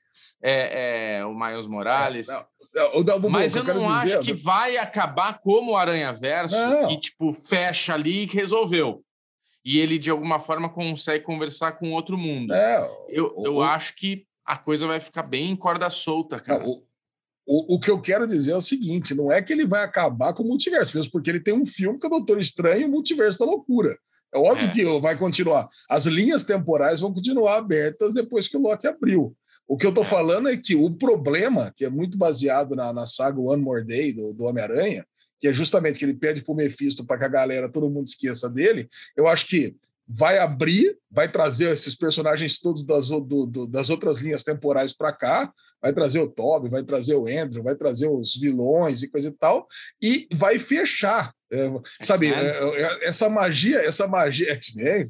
É, 0.42 1.18
é, 1.18 1.24
o 1.26 1.34
Miles 1.34 1.66
Morales. 1.66 2.28
É, 2.28 3.28
mas 3.28 3.54
eu, 3.54 3.66
eu 3.66 3.74
não 3.74 3.90
acho 3.90 4.06
dizer, 4.06 4.20
que 4.20 4.32
vai 4.32 4.78
acabar 4.78 5.38
como 5.40 5.72
o 5.72 5.76
Aranha 5.76 6.12
Verso, 6.12 6.56
que 6.88 6.98
tipo 6.98 7.32
fecha 7.32 7.92
ali 7.92 8.22
e 8.22 8.26
resolveu. 8.26 9.04
E 9.62 9.78
ele 9.78 9.98
de 9.98 10.10
alguma 10.10 10.40
forma 10.40 10.70
consegue 10.70 11.24
conversar 11.24 11.72
com 11.72 11.92
outro 11.92 12.16
mundo. 12.16 12.54
É, 12.54 12.90
eu, 13.08 13.34
o, 13.36 13.46
eu 13.46 13.62
acho 13.62 13.94
que 13.96 14.24
a 14.50 14.58
coisa 14.58 14.84
vai 14.84 14.98
ficar 14.98 15.22
bem 15.22 15.48
em 15.48 15.56
corda 15.56 15.88
solta, 15.88 16.36
cara. 16.36 16.66
o, 16.66 16.82
o, 17.46 17.76
o, 17.76 17.80
que 17.80 17.88
eu 17.88 18.00
quero 18.00 18.26
dizer 18.26 18.50
é 18.50 18.56
o 18.56 18.60
seguinte: 18.60 19.14
não 19.14 19.30
é 19.30 19.40
que 19.40 19.52
ele 19.52 19.64
vai 19.64 19.84
acabar 19.84 20.32
com 20.32 20.42
o 20.42 20.46
multiverso, 20.46 20.96
mesmo 20.96 21.12
porque 21.12 21.30
ele 21.30 21.38
tem 21.38 21.54
um 21.54 21.64
filme 21.64 22.00
que 22.00 22.06
é 22.06 22.08
o 22.08 22.10
Doutor 22.10 22.40
Estranho 22.40 22.82
e 22.82 22.84
o 22.84 22.88
Multiverso 22.88 23.38
da 23.38 23.44
Loucura. 23.44 23.96
É 24.34 24.38
óbvio 24.38 24.68
é. 24.68 24.72
que 24.72 25.00
vai 25.00 25.16
continuar. 25.16 25.68
As 25.88 26.06
linhas 26.06 26.42
temporais 26.42 27.00
vão 27.00 27.14
continuar 27.14 27.58
abertas 27.58 28.14
depois 28.14 28.48
que 28.48 28.56
o 28.56 28.60
Loki 28.60 28.88
abriu. 28.88 29.36
O 29.68 29.76
que 29.76 29.86
eu 29.86 29.90
estou 29.90 30.04
falando 30.04 30.48
é 30.48 30.56
que 30.56 30.74
o 30.74 30.90
problema, 30.90 31.72
que 31.76 31.84
é 31.84 31.90
muito 31.90 32.18
baseado 32.18 32.74
na, 32.74 32.92
na 32.92 33.06
saga 33.06 33.40
One 33.40 33.62
More 33.62 33.84
Day 33.84 34.12
do, 34.12 34.32
do 34.32 34.44
Homem-Aranha, 34.44 35.06
que 35.40 35.46
é 35.46 35.52
justamente 35.52 35.98
que 35.98 36.04
ele 36.04 36.14
pede 36.14 36.42
para 36.42 36.52
o 36.52 36.56
Mephisto 36.56 37.04
para 37.04 37.18
que 37.18 37.24
a 37.24 37.28
galera, 37.28 37.68
todo 37.68 37.90
mundo 37.90 38.06
esqueça 38.06 38.48
dele, 38.48 38.88
eu 39.16 39.28
acho 39.28 39.46
que 39.46 39.76
vai 40.12 40.38
abrir, 40.38 40.98
vai 41.08 41.30
trazer 41.30 41.72
esses 41.72 41.94
personagens 41.94 42.58
todos 42.58 42.84
das, 42.84 43.08
do, 43.08 43.46
do, 43.46 43.66
das 43.66 43.90
outras 43.90 44.18
linhas 44.18 44.42
temporais 44.42 44.92
para 44.92 45.12
cá, 45.12 45.52
vai 45.80 45.92
trazer 45.92 46.18
o 46.18 46.28
Toby, 46.28 46.68
vai 46.68 46.82
trazer 46.82 47.14
o 47.14 47.28
Andrew, 47.28 47.62
vai 47.62 47.76
trazer 47.76 48.08
os 48.08 48.34
vilões 48.34 49.02
e 49.02 49.08
coisa 49.08 49.28
e 49.28 49.32
tal, 49.32 49.68
e 50.02 50.26
vai 50.32 50.58
fechar. 50.58 51.32
É, 51.52 51.68
sabe, 52.02 52.28
é, 52.28 52.32
é, 52.32 53.08
essa 53.08 53.28
magia, 53.28 53.78
essa 53.78 54.06
magia 54.06 54.52
X-Men, 54.54 55.04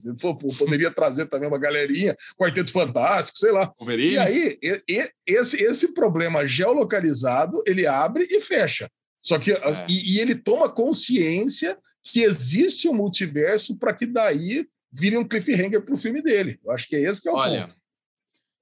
poderia 0.59 0.90
trazer 0.90 1.26
também 1.26 1.49
uma 1.49 1.59
galerinha, 1.59 2.14
Quarteto 2.38 2.73
Fantástico, 2.73 3.38
sei 3.38 3.52
lá. 3.52 3.73
E 4.12 4.19
aí, 4.19 4.58
e, 4.63 4.82
e, 4.89 5.10
esse, 5.26 5.63
esse 5.63 5.95
problema 5.95 6.47
geolocalizado, 6.47 7.63
ele 7.67 7.86
abre 7.86 8.26
e 8.30 8.41
fecha. 8.41 8.91
Só 9.23 9.39
que 9.39 9.52
é. 9.52 9.86
e, 9.89 10.17
e 10.17 10.21
ele 10.21 10.34
toma 10.34 10.69
consciência 10.69 11.78
que 12.02 12.23
existe 12.23 12.89
um 12.89 12.95
multiverso 12.95 13.78
para 13.78 13.93
que 13.93 14.06
daí 14.06 14.67
vire 14.93 15.17
um 15.17 15.26
cliffhanger 15.26 15.85
para 15.85 15.95
o 15.95 15.99
filme 15.99 16.23
dele. 16.23 16.59
Eu 16.65 16.73
acho 16.73 16.89
que 16.89 16.97
é 16.97 17.00
esse 17.00 17.21
que 17.21 17.29
é 17.29 17.33
o 17.33 17.37
Olha, 17.37 17.63
ponto. 17.63 17.81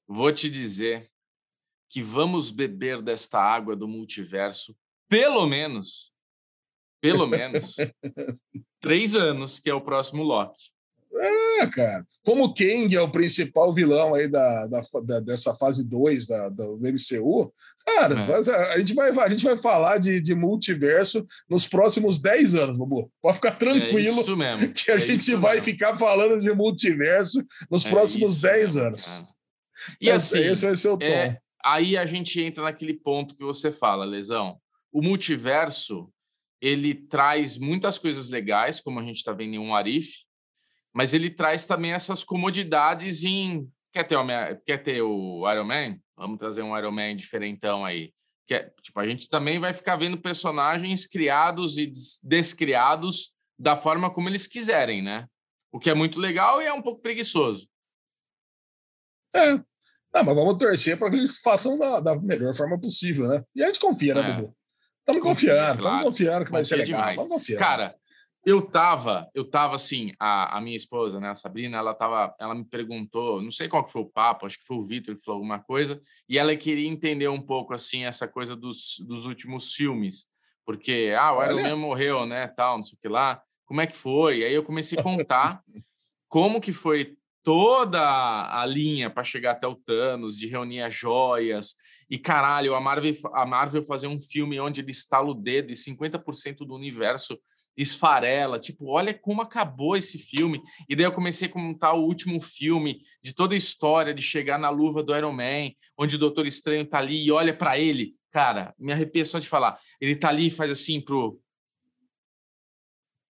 Vou 0.06 0.32
te 0.32 0.48
dizer 0.48 1.10
que 1.90 2.02
vamos 2.02 2.50
beber 2.50 3.02
desta 3.02 3.40
água 3.40 3.74
do 3.74 3.88
multiverso, 3.88 4.76
pelo 5.08 5.46
menos, 5.46 6.12
pelo 7.00 7.26
menos, 7.26 7.76
três 8.80 9.16
anos, 9.16 9.58
que 9.58 9.70
é 9.70 9.74
o 9.74 9.80
próximo 9.80 10.22
Loki. 10.22 10.70
É, 11.12 11.66
cara. 11.66 12.06
Como 12.24 12.44
o 12.44 12.54
Kang 12.54 12.94
é 12.94 13.00
o 13.00 13.10
principal 13.10 13.72
vilão 13.72 14.14
aí 14.14 14.28
da, 14.28 14.66
da, 14.66 14.82
da 15.02 15.20
dessa 15.20 15.54
fase 15.54 15.84
2 15.84 16.26
da, 16.26 16.48
da, 16.50 16.64
do 16.64 16.80
MCU, 16.80 17.52
cara, 17.86 18.14
é. 18.20 18.32
a, 18.32 18.72
a, 18.74 18.78
gente 18.78 18.94
vai, 18.94 19.10
a 19.10 19.28
gente 19.28 19.44
vai 19.44 19.56
falar 19.56 19.98
de, 19.98 20.20
de 20.20 20.34
multiverso 20.34 21.26
nos 21.48 21.66
próximos 21.66 22.18
10 22.18 22.54
anos, 22.54 22.76
Babu. 22.76 23.10
Pode 23.22 23.36
ficar 23.36 23.52
tranquilo 23.52 24.18
é 24.18 24.20
isso 24.20 24.36
mesmo. 24.36 24.72
que 24.72 24.90
a 24.90 24.94
é 24.96 24.98
gente 24.98 25.34
vai 25.34 25.54
mesmo. 25.54 25.64
ficar 25.64 25.96
falando 25.96 26.40
de 26.40 26.52
multiverso 26.52 27.44
nos 27.70 27.84
é 27.84 27.90
próximos 27.90 28.40
10 28.40 28.74
mesmo, 28.74 28.86
anos. 28.86 29.06
Cara. 29.06 29.26
E 30.00 30.08
esse, 30.08 30.38
assim, 30.38 30.50
esse 30.50 30.66
vai 30.66 30.76
ser 30.76 30.88
o 30.88 30.98
é, 31.00 31.30
tom. 31.30 31.40
aí 31.64 31.96
a 31.96 32.04
gente 32.04 32.40
entra 32.42 32.64
naquele 32.64 32.94
ponto 32.94 33.34
que 33.34 33.44
você 33.44 33.72
fala, 33.72 34.04
Lesão. 34.04 34.58
O 34.92 35.02
multiverso 35.02 36.10
ele 36.60 36.94
traz 36.94 37.56
muitas 37.56 37.98
coisas 37.98 38.28
legais, 38.28 38.80
como 38.80 38.98
a 38.98 39.04
gente 39.04 39.16
está 39.16 39.32
vendo 39.32 39.54
em 39.54 39.58
um 39.58 39.74
Arif, 39.74 40.24
mas 40.98 41.14
ele 41.14 41.30
traz 41.30 41.64
também 41.64 41.92
essas 41.92 42.24
comodidades 42.24 43.22
em. 43.22 43.70
Quer 43.92 44.02
ter, 44.02 44.16
quer 44.66 44.78
ter 44.78 45.00
o 45.00 45.48
Iron 45.48 45.64
Man? 45.64 45.96
Vamos 46.16 46.38
trazer 46.38 46.62
um 46.62 46.76
Iron 46.76 46.90
Man 46.90 47.14
diferentão 47.14 47.84
aí. 47.84 48.12
Que 48.48 48.54
é, 48.54 48.72
tipo, 48.82 48.98
a 48.98 49.06
gente 49.06 49.28
também 49.28 49.60
vai 49.60 49.72
ficar 49.72 49.94
vendo 49.94 50.20
personagens 50.20 51.06
criados 51.06 51.78
e 51.78 51.92
descriados 52.20 53.32
da 53.56 53.76
forma 53.76 54.12
como 54.12 54.28
eles 54.28 54.48
quiserem, 54.48 55.00
né? 55.00 55.28
O 55.70 55.78
que 55.78 55.88
é 55.88 55.94
muito 55.94 56.18
legal 56.18 56.60
e 56.60 56.66
é 56.66 56.72
um 56.72 56.82
pouco 56.82 57.00
preguiçoso. 57.00 57.68
É. 59.32 59.52
Não, 59.52 60.24
mas 60.24 60.34
vamos 60.34 60.58
torcer 60.58 60.98
para 60.98 61.10
que 61.10 61.16
eles 61.16 61.38
façam 61.38 61.78
da, 61.78 62.00
da, 62.00 62.16
melhor 62.18 62.56
forma 62.56 62.76
possível, 62.76 63.28
né? 63.28 63.44
E 63.54 63.62
a 63.62 63.66
gente 63.66 63.78
confia, 63.78 64.14
né, 64.14 64.20
é. 64.20 64.32
Bubu? 64.32 64.56
Estamos 64.98 65.22
confiando, 65.22 65.60
estamos 65.60 65.80
claro. 65.80 66.04
confiando 66.06 66.44
que 66.44 66.50
vai 66.50 66.64
ser 66.64 66.74
legal. 66.74 67.00
Demais. 67.00 67.16
Vamos 67.16 67.32
confiar. 67.32 67.58
Cara, 67.60 67.94
eu 68.44 68.62
tava, 68.62 69.28
eu 69.34 69.44
tava 69.44 69.74
assim, 69.74 70.12
a, 70.18 70.56
a 70.56 70.60
minha 70.60 70.76
esposa, 70.76 71.20
né, 71.20 71.28
a 71.28 71.34
Sabrina, 71.34 71.78
ela 71.78 71.94
tava, 71.94 72.34
ela 72.38 72.54
me 72.54 72.64
perguntou, 72.64 73.42
não 73.42 73.50
sei 73.50 73.68
qual 73.68 73.84
que 73.84 73.92
foi 73.92 74.02
o 74.02 74.08
papo, 74.10 74.46
acho 74.46 74.58
que 74.58 74.66
foi 74.66 74.76
o 74.76 74.84
Vitor 74.84 75.16
que 75.16 75.24
falou 75.24 75.38
alguma 75.38 75.58
coisa, 75.58 76.00
e 76.28 76.38
ela 76.38 76.54
queria 76.56 76.88
entender 76.88 77.28
um 77.28 77.42
pouco 77.42 77.74
assim 77.74 78.04
essa 78.04 78.26
coisa 78.26 78.56
dos, 78.56 78.96
dos 79.06 79.26
últimos 79.26 79.74
filmes, 79.74 80.26
porque 80.64 81.14
ah, 81.18 81.32
o 81.32 81.44
Iron 81.44 81.62
Man 81.62 81.76
morreu, 81.76 82.26
né, 82.26 82.46
tal, 82.48 82.76
não 82.76 82.84
sei 82.84 82.96
o 82.96 83.00
que 83.00 83.08
lá. 83.08 83.42
Como 83.64 83.80
é 83.80 83.86
que 83.86 83.96
foi? 83.96 84.44
Aí 84.44 84.54
eu 84.54 84.62
comecei 84.62 84.98
a 84.98 85.02
contar 85.02 85.62
como 86.28 86.60
que 86.60 86.72
foi 86.72 87.16
toda 87.42 88.00
a 88.00 88.66
linha 88.66 89.08
para 89.08 89.24
chegar 89.24 89.52
até 89.52 89.66
o 89.66 89.74
Thanos, 89.74 90.36
de 90.36 90.46
reunir 90.46 90.82
as 90.82 90.94
joias. 90.94 91.74
E 92.10 92.18
caralho, 92.18 92.74
a 92.74 92.80
Marvel, 92.80 93.14
a 93.32 93.46
Marvel 93.46 93.82
fazer 93.82 94.06
um 94.06 94.20
filme 94.20 94.60
onde 94.60 94.80
ele 94.82 94.90
estala 94.90 95.30
o 95.30 95.34
dedo 95.34 95.70
e 95.70 95.74
50% 95.74 96.58
do 96.58 96.74
universo 96.74 97.38
esfarela, 97.82 98.58
tipo, 98.58 98.86
olha 98.88 99.14
como 99.14 99.40
acabou 99.40 99.96
esse 99.96 100.18
filme. 100.18 100.60
E 100.88 100.96
daí 100.96 101.04
eu 101.06 101.12
comecei 101.12 101.48
a 101.48 101.50
comentar 101.50 101.94
o 101.94 102.02
último 102.02 102.40
filme 102.40 103.00
de 103.22 103.32
toda 103.32 103.54
a 103.54 103.58
história 103.58 104.12
de 104.12 104.22
chegar 104.22 104.58
na 104.58 104.68
luva 104.68 105.02
do 105.02 105.16
Iron 105.16 105.32
Man, 105.32 105.70
onde 105.96 106.16
o 106.16 106.18
Doutor 106.18 106.46
Estranho 106.46 106.84
tá 106.84 106.98
ali 106.98 107.24
e 107.24 107.30
olha 107.30 107.56
para 107.56 107.78
ele. 107.78 108.14
Cara, 108.30 108.74
me 108.78 108.92
arrepia 108.92 109.24
só 109.24 109.38
de 109.38 109.48
falar. 109.48 109.78
Ele 110.00 110.16
tá 110.16 110.28
ali 110.28 110.48
e 110.48 110.50
faz 110.50 110.70
assim 110.70 111.00
pro 111.00 111.40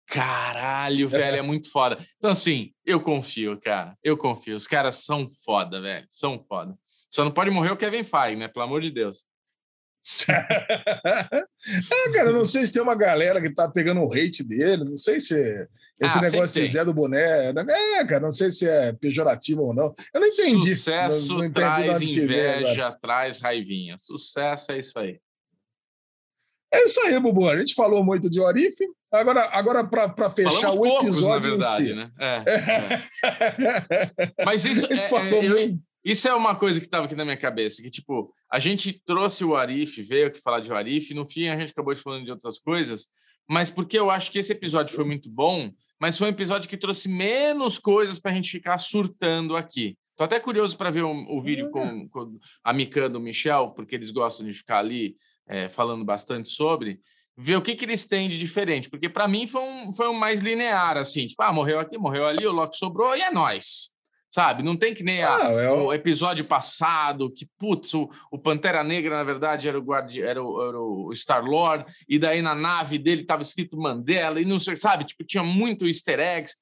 Caralho, 0.07 1.09
velho, 1.09 1.37
é 1.39 1.43
muito 1.43 1.71
foda. 1.71 1.99
Então, 2.17 2.31
assim, 2.31 2.73
eu 2.85 3.01
confio, 3.01 3.61
cara. 3.61 3.99
Eu 4.03 4.17
confio. 4.17 4.55
Os 4.55 4.67
caras 4.67 5.05
são 5.05 5.29
foda, 5.45 5.81
velho. 5.81 6.07
São 6.11 6.41
foda. 6.41 6.79
Só 7.11 7.25
não 7.25 7.33
pode 7.33 7.51
morrer 7.51 7.73
o 7.73 7.77
Kevin 7.77 8.05
Feige, 8.05 8.37
né? 8.37 8.47
Pelo 8.47 8.65
amor 8.65 8.81
de 8.81 8.91
Deus. 8.91 9.27
É, 10.29 12.11
cara, 12.13 12.33
não 12.33 12.45
sei 12.45 12.67
se 12.67 12.73
tem 12.73 12.83
uma 12.83 12.95
galera 12.95 13.41
que 13.41 13.51
tá 13.51 13.69
pegando 13.69 14.01
o 14.01 14.13
hate 14.13 14.43
dele, 14.43 14.85
não 14.85 14.97
sei 14.97 15.21
se 15.21 15.35
esse 16.01 16.19
ah, 16.19 16.21
negócio 16.21 16.63
de 16.63 16.69
Zé 16.69 16.85
do 16.85 16.93
Boné. 16.93 17.49
É, 17.51 18.05
cara, 18.05 18.21
não 18.21 18.31
sei 18.31 18.51
se 18.51 18.69
é 18.69 18.93
pejorativo 18.93 19.63
ou 19.63 19.75
não. 19.75 19.95
Eu 20.13 20.21
não 20.21 20.29
entendi. 20.29 20.75
Sucesso 20.75 21.29
não, 21.31 21.39
não 21.39 21.45
entendi 21.47 21.85
traz 21.85 22.03
inveja, 22.03 22.91
vem, 22.91 22.99
traz 23.01 23.41
raivinha. 23.41 23.97
Sucesso 23.99 24.73
é 24.73 24.79
isso 24.79 24.99
aí. 24.99 25.19
É 26.73 26.85
isso 26.85 27.01
aí, 27.01 27.19
Bubu. 27.19 27.49
A 27.49 27.59
gente 27.59 27.75
falou 27.75 28.05
muito 28.05 28.29
de 28.29 28.41
Orif. 28.41 28.77
Agora, 29.11 29.49
agora 29.53 29.85
para 29.85 30.29
fechar 30.29 30.51
Falamos 30.51 30.75
o 30.75 30.81
poucos, 30.81 31.07
episódio 31.07 31.51
verdade, 31.53 31.83
em 31.83 31.87
si. 31.87 31.95
Né? 31.95 32.11
É, 32.19 32.45
é. 34.37 34.45
Mas 34.45 34.65
isso, 34.67 34.87
é, 34.93 34.97
é 34.97 35.45
eu, 35.47 35.79
isso 36.07 36.29
é 36.29 36.35
uma 36.37 36.55
coisa 36.55 36.79
que 36.79 36.87
estava 36.87 37.07
aqui 37.07 37.17
na 37.17 37.25
minha 37.25 37.37
cabeça, 37.37 37.83
que 37.83 37.91
tipo, 37.91 38.33
a 38.49 38.61
gente 38.61 38.93
trouxe 39.05 39.45
o 39.45 39.57
Arif, 39.57 40.01
veio 40.05 40.29
aqui 40.29 40.41
falar 40.41 40.61
de 40.61 40.73
Arif, 40.73 41.13
no 41.13 41.27
fim 41.27 41.49
a 41.49 41.59
gente 41.59 41.73
acabou 41.73 41.97
falando 41.97 42.25
de 42.25 42.31
outras 42.31 42.61
coisas, 42.61 43.09
mas 43.49 43.71
porque 43.73 43.99
eu 43.99 44.09
acho 44.09 44.31
que 44.31 44.39
esse 44.39 44.53
episódio 44.53 44.95
foi 44.95 45.05
muito 45.05 45.29
bom, 45.29 45.69
mas 46.01 46.17
foi 46.17 46.29
um 46.29 46.31
episódio 46.31 46.69
que 46.69 46.77
trouxe 46.77 47.09
menos 47.09 47.77
coisas 47.77 48.21
para 48.21 48.31
a 48.31 48.35
gente 48.35 48.53
ficar 48.53 48.79
surtando 48.79 49.57
aqui. 49.57 49.99
Tô 50.17 50.23
até 50.23 50.39
curioso 50.39 50.79
para 50.79 50.93
ver 50.93 51.03
o, 51.03 51.11
o 51.11 51.41
vídeo 51.41 51.73
com, 51.73 52.09
com 52.09 52.39
a 52.63 52.73
Mikan 52.73 53.11
do 53.11 53.19
Michel, 53.19 53.73
porque 53.73 53.97
eles 53.97 54.13
gostam 54.13 54.47
de 54.47 54.53
ficar 54.53 54.79
ali 54.79 55.17
é, 55.49 55.69
falando 55.69 56.05
bastante 56.05 56.51
sobre, 56.51 57.01
ver 57.37 57.57
o 57.57 57.63
que, 57.63 57.75
que 57.75 57.85
eles 57.85 58.07
têm 58.07 58.29
de 58.29 58.39
diferente. 58.39 58.89
Porque 58.89 59.09
para 59.09 59.27
mim 59.27 59.49
foi 59.49 59.61
um, 59.61 59.93
foi 59.93 60.09
um 60.09 60.15
mais 60.15 60.39
linear, 60.39 60.97
assim, 60.97 61.27
tipo, 61.27 61.43
ah, 61.43 61.53
morreu 61.53 61.81
aqui, 61.81 61.99
morreu 61.99 62.27
ali, 62.27 62.47
o 62.47 62.53
Loki 62.53 62.77
sobrou 62.77 63.17
e 63.17 63.23
é 63.23 63.31
nós. 63.33 63.91
Sabe? 64.37 64.63
Não 64.63 64.77
tem 64.77 64.93
que 64.93 65.03
nem 65.03 65.23
a, 65.23 65.35
ah, 65.35 65.51
é 65.53 65.71
o... 65.71 65.87
o... 65.87 65.95
episódio 65.95 66.45
passado, 66.45 67.33
que, 67.33 67.49
putz, 67.59 67.95
o, 67.95 68.07
o 68.31 68.39
Pantera 68.39 68.85
Negra, 68.85 69.17
na 69.17 69.25
verdade, 69.25 69.67
era 69.67 69.79
o, 69.79 69.83
guardi... 69.83 70.21
era 70.21 70.45
o, 70.45 71.07
o 71.07 71.13
Star-Lord, 71.15 71.87
e 72.07 72.19
daí 72.19 72.43
na 72.43 72.55
nave 72.55 72.99
dele 72.99 73.23
estava 73.23 73.41
escrito 73.41 73.79
Mandela, 73.79 74.39
e 74.39 74.45
não 74.45 74.59
sei, 74.59 74.77
sabe? 74.77 75.05
Tipo, 75.05 75.25
tinha 75.25 75.43
muito 75.43 75.87
easter 75.87 76.21
eggs. 76.21 76.55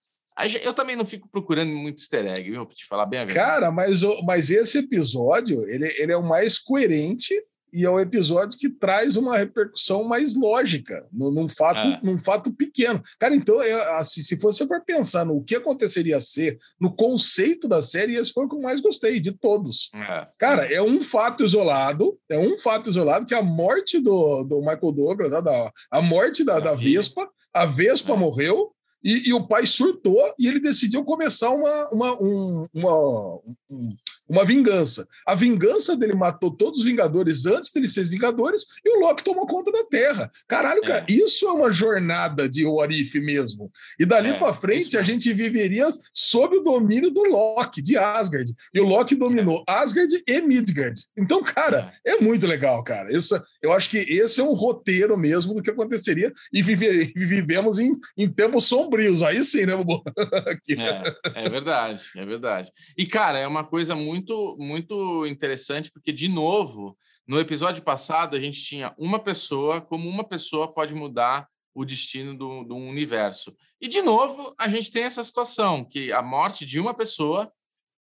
Eu 0.62 0.72
também 0.72 0.94
não 0.94 1.04
fico 1.04 1.28
procurando 1.28 1.72
muito 1.72 1.98
easter 1.98 2.26
egg, 2.26 2.48
viu? 2.48 2.64
Pra 2.64 2.76
te 2.76 2.87
falar 2.87 3.06
bem 3.06 3.18
a 3.18 3.24
verdade. 3.24 3.44
Cara, 3.44 3.72
mas, 3.72 4.02
mas 4.24 4.50
esse 4.50 4.78
episódio, 4.78 5.60
ele, 5.68 5.92
ele 5.98 6.12
é 6.12 6.16
o 6.16 6.22
mais 6.22 6.60
coerente 6.60 7.34
e 7.74 7.84
é 7.84 7.90
o 7.90 7.98
episódio 7.98 8.56
que 8.56 8.70
traz 8.70 9.16
uma 9.16 9.37
repercussão 9.37 10.04
mais 10.04 10.37
lógica, 10.37 11.04
num, 11.12 11.32
num 11.32 11.48
fato, 11.48 11.88
é. 11.88 12.00
num 12.04 12.16
fato 12.20 12.52
pequeno. 12.52 13.02
Cara, 13.18 13.34
então, 13.34 13.60
eu, 13.60 13.82
assim, 13.94 14.22
se 14.22 14.37
você 14.37 14.64
for 14.64 14.84
pensar 14.84 15.24
no 15.24 15.42
que 15.42 15.56
aconteceria 15.56 16.20
ser, 16.20 16.56
no 16.80 16.94
conceito 16.94 17.66
da 17.66 17.82
série, 17.82 18.14
esse 18.14 18.32
foi 18.32 18.44
o 18.44 18.48
que 18.48 18.54
eu 18.54 18.60
mais 18.60 18.80
gostei 18.80 19.18
de 19.18 19.32
todos. 19.32 19.90
É. 19.92 20.28
Cara, 20.38 20.72
é 20.72 20.80
um 20.80 21.00
fato 21.00 21.42
isolado, 21.42 22.16
é 22.30 22.38
um 22.38 22.56
fato 22.56 22.88
isolado 22.88 23.26
que 23.26 23.34
a 23.34 23.42
morte 23.42 23.98
do, 23.98 24.44
do 24.44 24.60
Michael 24.60 24.92
Douglas, 24.92 25.32
a, 25.32 25.72
a 25.90 26.00
morte 26.00 26.44
da, 26.44 26.60
da 26.60 26.74
Vespa, 26.76 27.28
a 27.52 27.66
Vespa 27.66 28.12
é. 28.12 28.16
morreu, 28.16 28.70
e, 29.02 29.28
e, 29.28 29.34
o 29.34 29.46
pai 29.46 29.66
surtou 29.66 30.32
e 30.38 30.48
ele 30.48 30.58
decidiu 30.58 31.04
começar 31.04 31.50
uma, 31.50 31.90
uma, 31.90 32.22
um, 32.22 32.66
uma, 32.72 33.37
um, 33.68 33.94
uma 34.28 34.44
vingança. 34.44 35.06
A 35.26 35.34
vingança 35.34 35.96
dele 35.96 36.14
matou 36.14 36.50
todos 36.50 36.80
os 36.80 36.84
Vingadores 36.84 37.44
antes 37.46 37.70
dele 37.70 37.88
ser 37.88 38.04
Vingadores 38.04 38.66
e 38.84 38.96
o 38.96 39.00
Loki 39.00 39.22
tomou 39.22 39.46
conta 39.46 39.70
da 39.70 39.84
Terra. 39.84 40.30
Caralho, 40.48 40.82
é. 40.84 40.87
cara, 40.87 41.06
isso 41.08 41.46
é 41.46 41.52
uma 41.52 41.70
jornada 41.70 42.48
de 42.48 42.66
Warif 42.66 43.20
mesmo. 43.20 43.70
E 43.98 44.06
dali 44.06 44.30
é, 44.30 44.38
para 44.38 44.54
frente 44.54 44.96
a 44.96 45.02
gente 45.02 45.32
viveria 45.32 45.88
sob 46.12 46.56
o 46.56 46.62
domínio 46.62 47.10
do 47.10 47.24
Loki, 47.24 47.82
de 47.82 47.96
Asgard. 47.96 48.52
E 48.72 48.80
o 48.80 48.84
Loki 48.84 49.14
dominou 49.14 49.62
é. 49.68 49.72
Asgard 49.72 50.22
e 50.26 50.40
Midgard. 50.40 51.00
Então, 51.16 51.42
cara, 51.42 51.92
é, 52.04 52.14
é 52.14 52.20
muito 52.20 52.46
legal, 52.46 52.82
cara. 52.82 53.12
Isso, 53.12 53.40
eu 53.64 53.72
acho 53.72 53.90
que 53.90 53.98
esse 53.98 54.40
é 54.40 54.44
um 54.44 54.55
roteiro 54.55 55.16
mesmo 55.16 55.55
do 55.55 55.62
que 55.62 55.70
aconteceria 55.70 56.33
e 56.53 56.62
viver, 56.62 57.12
vivemos 57.14 57.79
em, 57.79 57.92
em 58.16 58.29
tempos 58.29 58.66
sombrios. 58.66 59.22
Aí 59.22 59.42
sim, 59.42 59.66
né, 59.66 59.77
Bubu? 59.77 60.03
é, 61.35 61.42
é 61.42 61.48
verdade, 61.48 62.03
é 62.16 62.24
verdade. 62.24 62.70
E, 62.96 63.07
cara, 63.07 63.38
é 63.38 63.46
uma 63.46 63.64
coisa 63.64 63.94
muito 63.94 64.24
muito, 64.24 64.57
muito 64.59 65.27
interessante, 65.27 65.90
porque, 65.90 66.12
de 66.12 66.29
novo, 66.29 66.96
no 67.27 67.40
episódio 67.40 67.83
passado, 67.83 68.37
a 68.37 68.40
gente 68.40 68.62
tinha 68.62 68.94
uma 68.98 69.18
pessoa, 69.18 69.81
como 69.81 70.09
uma 70.09 70.24
pessoa 70.24 70.72
pode 70.72 70.94
mudar 70.94 71.48
o 71.74 71.85
destino 71.85 72.37
do, 72.37 72.64
do 72.64 72.77
universo. 72.77 73.55
E, 73.81 73.88
de 73.88 74.00
novo, 74.00 74.55
a 74.59 74.68
gente 74.68 74.90
tem 74.90 75.05
essa 75.05 75.24
situação, 75.24 75.85
que 75.85 76.12
a 76.12 76.22
morte 76.22 76.64
de 76.64 76.79
uma 76.79 76.94
pessoa 76.94 77.50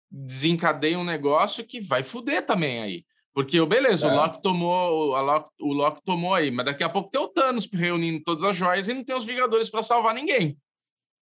desencadeia 0.10 0.98
um 0.98 1.04
negócio 1.04 1.66
que 1.66 1.82
vai 1.82 2.04
fuder 2.04 2.46
também 2.46 2.82
aí. 2.82 3.06
Porque, 3.38 3.64
beleza, 3.68 4.08
é. 4.08 4.12
o 4.12 4.16
Loki 4.16 4.42
tomou, 4.42 5.14
a 5.14 5.22
Loki, 5.22 5.52
o 5.62 5.72
Loki 5.72 6.02
tomou 6.04 6.34
aí, 6.34 6.50
mas 6.50 6.66
daqui 6.66 6.84
a 6.84 6.90
pouco 6.90 7.12
tem 7.12 7.22
o 7.22 7.28
Thanos 7.28 7.70
reunindo 7.72 8.20
todas 8.24 8.44
as 8.44 8.56
joias 8.56 8.90
e 8.90 8.96
não 8.96 9.04
tem 9.04 9.16
os 9.16 9.26
Vingadores 9.26 9.70
para 9.70 9.84
salvar 9.84 10.16
ninguém. 10.16 10.58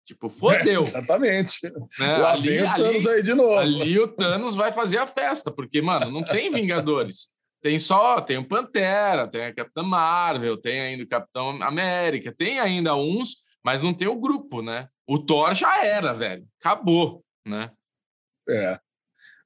Tipo, 0.05 0.29
fodeu. 0.31 0.79
É, 0.79 0.83
exatamente. 0.83 1.69
Né? 1.99 2.17
Lá 2.17 2.31
ali, 2.31 2.47
vem 2.47 2.63
o 2.63 2.75
Thanos 2.77 3.07
ali, 3.07 3.15
aí 3.17 3.21
de 3.23 3.33
novo. 3.33 3.57
Ali 3.57 3.99
o 3.99 4.07
Thanos 4.07 4.55
vai 4.55 4.71
fazer 4.71 4.99
a 4.99 5.05
festa, 5.05 5.51
porque, 5.51 5.81
mano, 5.81 6.09
não 6.09 6.23
tem 6.23 6.49
Vingadores. 6.49 7.27
Tem 7.59 7.79
só, 7.79 8.21
tem 8.21 8.37
o 8.37 8.47
Pantera, 8.47 9.27
tem 9.27 9.45
a 9.45 9.53
Capitã 9.53 9.81
Marvel, 9.81 10.55
tem 10.57 10.79
ainda 10.79 11.03
o 11.03 11.07
Capitão 11.07 11.61
América, 11.63 12.31
tem 12.31 12.59
ainda 12.59 12.95
uns, 12.95 13.37
mas 13.65 13.81
não 13.81 13.95
tem 13.95 14.07
o 14.07 14.19
grupo, 14.19 14.61
né? 14.61 14.87
O 15.07 15.17
Thor 15.17 15.55
já 15.55 15.83
era, 15.83 16.13
velho. 16.13 16.47
Acabou, 16.61 17.25
né? 17.43 17.71
É. 18.47 18.79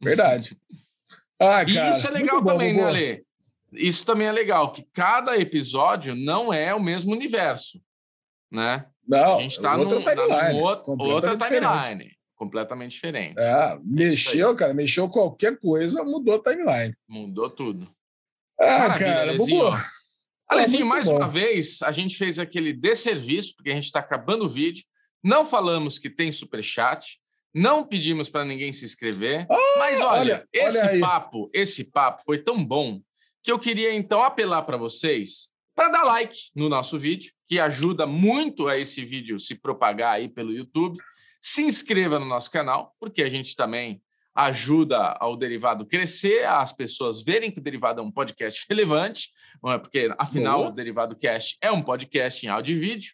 Verdade. 0.04 0.58
Ah, 1.42 1.66
cara, 1.66 1.88
e 1.88 1.90
isso 1.90 2.08
é 2.08 2.12
legal 2.12 2.44
também, 2.44 2.76
bom, 2.76 2.82
né, 2.82 2.88
Ale? 2.88 3.26
Isso 3.74 4.06
também 4.06 4.28
é 4.28 4.32
legal, 4.32 4.72
que 4.72 4.84
cada 4.94 5.38
episódio 5.38 6.14
não 6.14 6.54
é 6.54 6.76
o 6.76 6.80
mesmo 6.80 7.12
universo, 7.12 7.82
né? 8.52 8.86
Não, 9.08 9.38
a 9.38 9.42
gente 9.42 9.54
está 9.54 9.76
outra 9.76 9.98
num, 9.98 10.04
timeline. 10.04 10.54
Num 10.54 11.12
outra 11.12 11.38
timeline. 11.38 12.12
Completamente 12.36 12.92
diferente. 12.92 13.40
É, 13.40 13.74
é 13.74 13.80
mexeu, 13.84 14.56
cara, 14.56 14.74
mexeu 14.74 15.10
qualquer 15.10 15.58
coisa, 15.60 16.04
mudou 16.04 16.36
a 16.36 16.44
timeline. 16.44 16.94
Mudou 17.08 17.50
tudo. 17.50 17.90
Ah, 18.60 18.90
Maravilha, 18.90 19.00
cara, 19.00 19.32
Alezinho. 19.32 19.64
Alezinho, 20.48 20.86
mais 20.86 21.08
bom. 21.08 21.16
uma 21.16 21.28
vez, 21.30 21.82
a 21.82 21.92
gente 21.92 22.18
fez 22.18 22.38
aquele 22.38 22.74
desserviço, 22.74 23.56
porque 23.56 23.70
a 23.72 23.74
gente 23.74 23.86
está 23.86 24.00
acabando 24.00 24.46
o 24.46 24.50
vídeo. 24.50 24.84
Não 25.24 25.46
falamos 25.46 25.98
que 25.98 26.10
tem 26.10 26.30
superchat, 26.30 27.21
não 27.54 27.86
pedimos 27.86 28.30
para 28.30 28.46
ninguém 28.46 28.72
se 28.72 28.86
inscrever. 28.86 29.46
Ah, 29.50 29.80
mas 29.80 30.00
olha, 30.02 30.20
olha 30.20 30.48
esse 30.54 30.86
olha 30.86 31.00
papo, 31.00 31.50
esse 31.54 31.92
papo 31.92 32.24
foi 32.24 32.38
tão 32.38 32.64
bom 32.64 33.02
que 33.44 33.52
eu 33.52 33.60
queria 33.60 33.94
então 33.94 34.24
apelar 34.24 34.62
para 34.64 34.78
vocês 34.78 35.50
para 35.76 35.90
dar 35.90 36.04
like 36.04 36.38
no 36.56 36.70
nosso 36.70 37.00
vídeo, 37.00 37.32
que 37.48 37.60
ajuda 37.60 38.06
muito 38.06 38.68
a 38.68 38.78
esse 38.78 39.04
vídeo 39.04 39.40
se 39.40 39.56
propagar 39.56 40.14
aí 40.14 40.30
pelo 40.30 40.54
YouTube. 40.54 41.00
Se 41.40 41.64
inscreva 41.64 42.20
no 42.20 42.26
nosso 42.26 42.52
canal, 42.52 42.96
porque 43.00 43.24
a 43.24 43.30
gente 43.30 43.56
também 43.56 44.02
ajuda 44.34 45.18
ao 45.20 45.36
derivado 45.36 45.86
crescer, 45.86 46.46
as 46.46 46.72
pessoas 46.72 47.24
verem 47.24 47.52
que 47.52 47.60
o 47.60 47.64
derivado 47.64 48.00
é 48.00 48.04
um 48.04 48.12
podcast 48.12 48.66
relevante, 48.70 49.30
é? 49.66 49.78
porque 49.78 50.14
afinal 50.18 50.60
Boa. 50.60 50.70
o 50.70 50.74
Derivado 50.74 51.20
Cast 51.20 51.58
é 51.62 51.72
um 51.72 51.82
podcast 51.82 52.46
em 52.46 52.50
áudio 52.50 52.76
e 52.76 52.80
vídeo. 52.80 53.14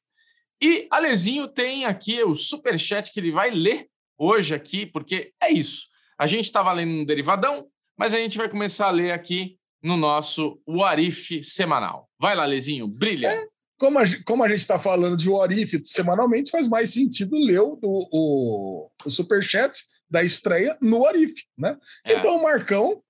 E 0.61 0.87
Alezinho 0.91 1.47
tem 1.47 1.85
aqui 1.85 2.23
o 2.23 2.35
super 2.35 2.77
chat 2.77 3.11
que 3.11 3.19
ele 3.19 3.31
vai 3.31 3.49
ler 3.49 3.87
hoje 4.17 4.55
aqui, 4.55 4.85
porque 4.85 5.31
é 5.41 5.51
isso. 5.51 5.87
A 6.19 6.25
gente 6.25 6.45
estava 6.45 6.71
lendo 6.73 6.91
um 6.91 7.05
derivadão, 7.05 7.67
mas 7.97 8.13
a 8.13 8.17
gente 8.17 8.37
vai 8.37 8.49
começar 8.49 8.87
a 8.87 8.91
ler 8.91 9.11
aqui 9.11 9.57
no 9.81 9.95
nosso 9.95 10.59
Warif 10.67 11.43
semanal. 11.43 12.09
Vai 12.19 12.35
lá, 12.35 12.45
Lezinho, 12.45 12.87
brilha. 12.87 13.27
É, 13.27 13.45
como, 13.77 13.99
a, 13.99 14.03
como 14.25 14.43
a 14.43 14.47
gente 14.47 14.59
está 14.59 14.79
falando 14.79 15.15
de 15.15 15.29
Warif 15.29 15.81
semanalmente, 15.85 16.49
faz 16.49 16.67
mais 16.67 16.91
sentido 16.91 17.37
ler 17.37 17.61
o, 17.61 17.79
o, 17.83 18.89
o 19.05 19.09
superchat 19.09 19.79
da 20.09 20.23
estreia 20.23 20.77
no 20.81 21.01
Warif, 21.01 21.33
né? 21.57 21.77
É. 22.05 22.13
Então, 22.13 22.37
o 22.37 22.43
Marcão 22.43 23.01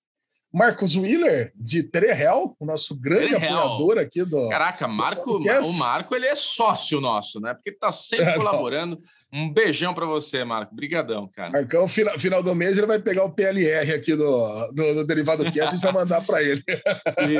Marcos 0.57 0.95
Willer, 0.95 1.53
de 1.55 1.83
Terrell, 1.83 2.55
o 2.59 2.65
nosso 2.65 2.99
grande 2.99 3.35
apoiador 3.35 3.99
aqui 3.99 4.25
do. 4.25 4.49
Caraca, 4.49 4.87
Marco, 4.87 5.37
do 5.37 5.47
o 5.47 5.77
Marco 5.77 6.15
ele 6.15 6.25
é 6.25 6.33
sócio 6.33 6.99
nosso, 6.99 7.39
né? 7.39 7.53
Porque 7.53 7.69
ele 7.69 7.75
está 7.75 7.91
sempre 7.91 8.31
é, 8.31 8.35
colaborando. 8.35 8.97
Um 9.31 9.51
beijão 9.53 9.93
para 9.93 10.05
você, 10.05 10.43
Marco. 10.43 10.73
Brigadão, 10.73 11.27
cara. 11.27 11.51
Marcão, 11.51 11.85
final, 11.87 12.17
final 12.17 12.41
do 12.41 12.55
mês, 12.55 12.77
ele 12.77 12.87
vai 12.87 12.97
pegar 12.97 13.25
o 13.25 13.29
PLR 13.29 13.93
aqui 13.93 14.15
do, 14.15 14.71
do, 14.71 14.93
do 14.95 15.05
Derivado 15.05 15.43
Cast 15.43 15.57
e 15.57 15.61
a 15.61 15.67
gente 15.67 15.81
vai 15.81 15.91
mandar 15.91 16.25
para 16.25 16.41
ele. 16.41 16.63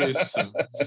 Isso. 0.10 0.36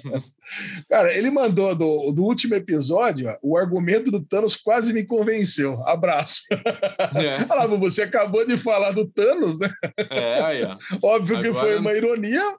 cara, 0.89 1.13
ele 1.17 1.31
mandou 1.31 1.75
do, 1.75 2.13
do 2.13 2.23
último 2.23 2.55
episódio, 2.55 3.35
o 3.43 3.57
argumento 3.57 4.11
do 4.11 4.21
Thanos 4.21 4.55
quase 4.55 4.93
me 4.93 5.03
convenceu. 5.03 5.83
Abraço. 5.87 6.43
É. 6.51 7.43
Olha 7.51 7.55
lá, 7.55 7.67
você 7.67 8.03
acabou 8.03 8.47
de 8.47 8.59
falar 8.59 8.93
do 8.93 9.07
Thanos, 9.07 9.59
né? 9.59 9.73
É, 10.11 10.43
aí, 10.43 10.63
ó. 10.65 10.77
Óbvio 11.03 11.39
Agora... 11.39 11.53
que 11.53 11.59
foi 11.59 11.77
uma 11.79 11.95
ironia 11.95 12.20
ironia, 12.27 12.59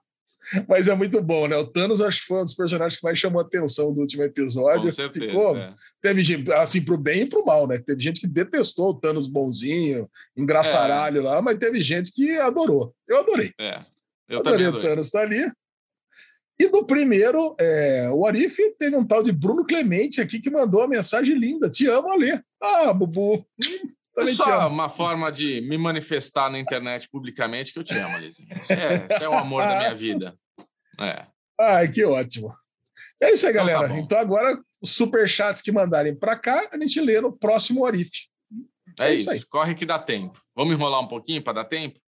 mas 0.67 0.88
é 0.88 0.95
muito 0.95 1.21
bom, 1.21 1.47
né? 1.47 1.56
O 1.56 1.67
Thanos 1.67 2.02
acho 2.02 2.21
que 2.21 2.28
foi 2.28 2.39
um 2.39 2.43
dos 2.43 2.56
personagens 2.56 3.00
que 3.00 3.04
mais 3.04 3.17
chamou 3.17 3.41
a 3.41 3.45
atenção 3.45 3.93
do 3.93 4.02
último 4.02 4.24
episódio. 4.24 4.84
Com 4.84 4.91
certeza, 4.91 5.26
Ficou, 5.28 5.56
é. 5.56 5.74
Teve 6.02 6.21
gente, 6.21 6.52
assim, 6.54 6.82
pro 6.82 6.97
bem 6.97 7.21
e 7.21 7.26
pro 7.28 7.45
mal, 7.45 7.67
né? 7.67 7.80
Teve 7.80 8.02
gente 8.02 8.21
que 8.21 8.28
detestou 8.28 8.89
o 8.89 8.93
Thanos 9.00 9.28
bonzinho, 9.28 10.10
engraçaralho 10.36 11.19
é. 11.19 11.24
lá, 11.24 11.41
mas 11.41 11.58
teve 11.58 11.80
gente 11.80 12.12
que 12.12 12.38
adorou. 12.38 12.93
Eu 13.08 13.19
adorei. 13.19 13.52
É, 13.60 13.82
eu 14.28 14.39
adorei 14.39 14.67
o 14.67 14.80
Thanos 14.80 15.08
estar 15.08 15.19
tá 15.19 15.26
ali. 15.26 15.45
E 16.60 16.67
no 16.67 16.86
primeiro, 16.86 17.56
é, 17.60 18.10
o 18.12 18.26
Arif 18.26 18.58
teve 18.78 18.95
um 18.95 19.06
tal 19.06 19.24
de 19.24 19.32
Bruno 19.32 19.65
Clemente 19.65 20.21
aqui 20.21 20.39
que 20.39 20.50
mandou 20.50 20.82
uma 20.82 20.88
mensagem 20.88 21.36
linda. 21.36 21.69
Te 21.69 21.88
amo, 21.88 22.12
Ali. 22.12 22.39
Ah, 22.62 22.93
Bubu. 22.93 23.43
É 24.21 24.34
só 24.34 24.67
uma 24.67 24.89
forma 24.89 25.31
de 25.31 25.62
me 25.62 25.77
manifestar 25.77 26.49
na 26.49 26.60
internet 26.60 27.10
publicamente 27.10 27.73
que 27.73 27.79
eu 27.79 27.84
te 27.84 27.97
amo, 27.97 28.17
Lizinho. 28.17 28.55
Isso 28.57 28.73
é, 28.73 29.05
é 29.21 29.29
o 29.29 29.34
amor 29.34 29.62
da 29.62 29.77
minha 29.77 29.95
vida. 29.95 30.36
É. 30.99 31.25
Ai, 31.60 31.88
que 31.88 32.03
ótimo. 32.03 32.53
É 33.21 33.31
isso 33.31 33.45
aí, 33.45 33.53
galera. 33.53 33.86
Então, 33.86 33.95
tá 33.95 34.01
então 34.01 34.19
agora, 34.19 34.60
os 34.81 34.95
superchats 34.95 35.62
que 35.62 35.71
mandarem 35.71 36.15
para 36.15 36.36
cá, 36.36 36.69
a 36.71 36.77
gente 36.77 36.99
lê 36.99 37.21
no 37.21 37.31
próximo 37.31 37.84
Orif. 37.84 38.27
É, 38.99 39.10
é 39.10 39.13
isso, 39.13 39.31
isso 39.34 39.47
corre 39.47 39.75
que 39.75 39.86
dá 39.86 39.99
tempo. 39.99 40.39
Vamos 40.55 40.75
enrolar 40.75 40.99
um 40.99 41.07
pouquinho 41.07 41.41
para 41.43 41.53
dar 41.53 41.65
tempo? 41.65 41.99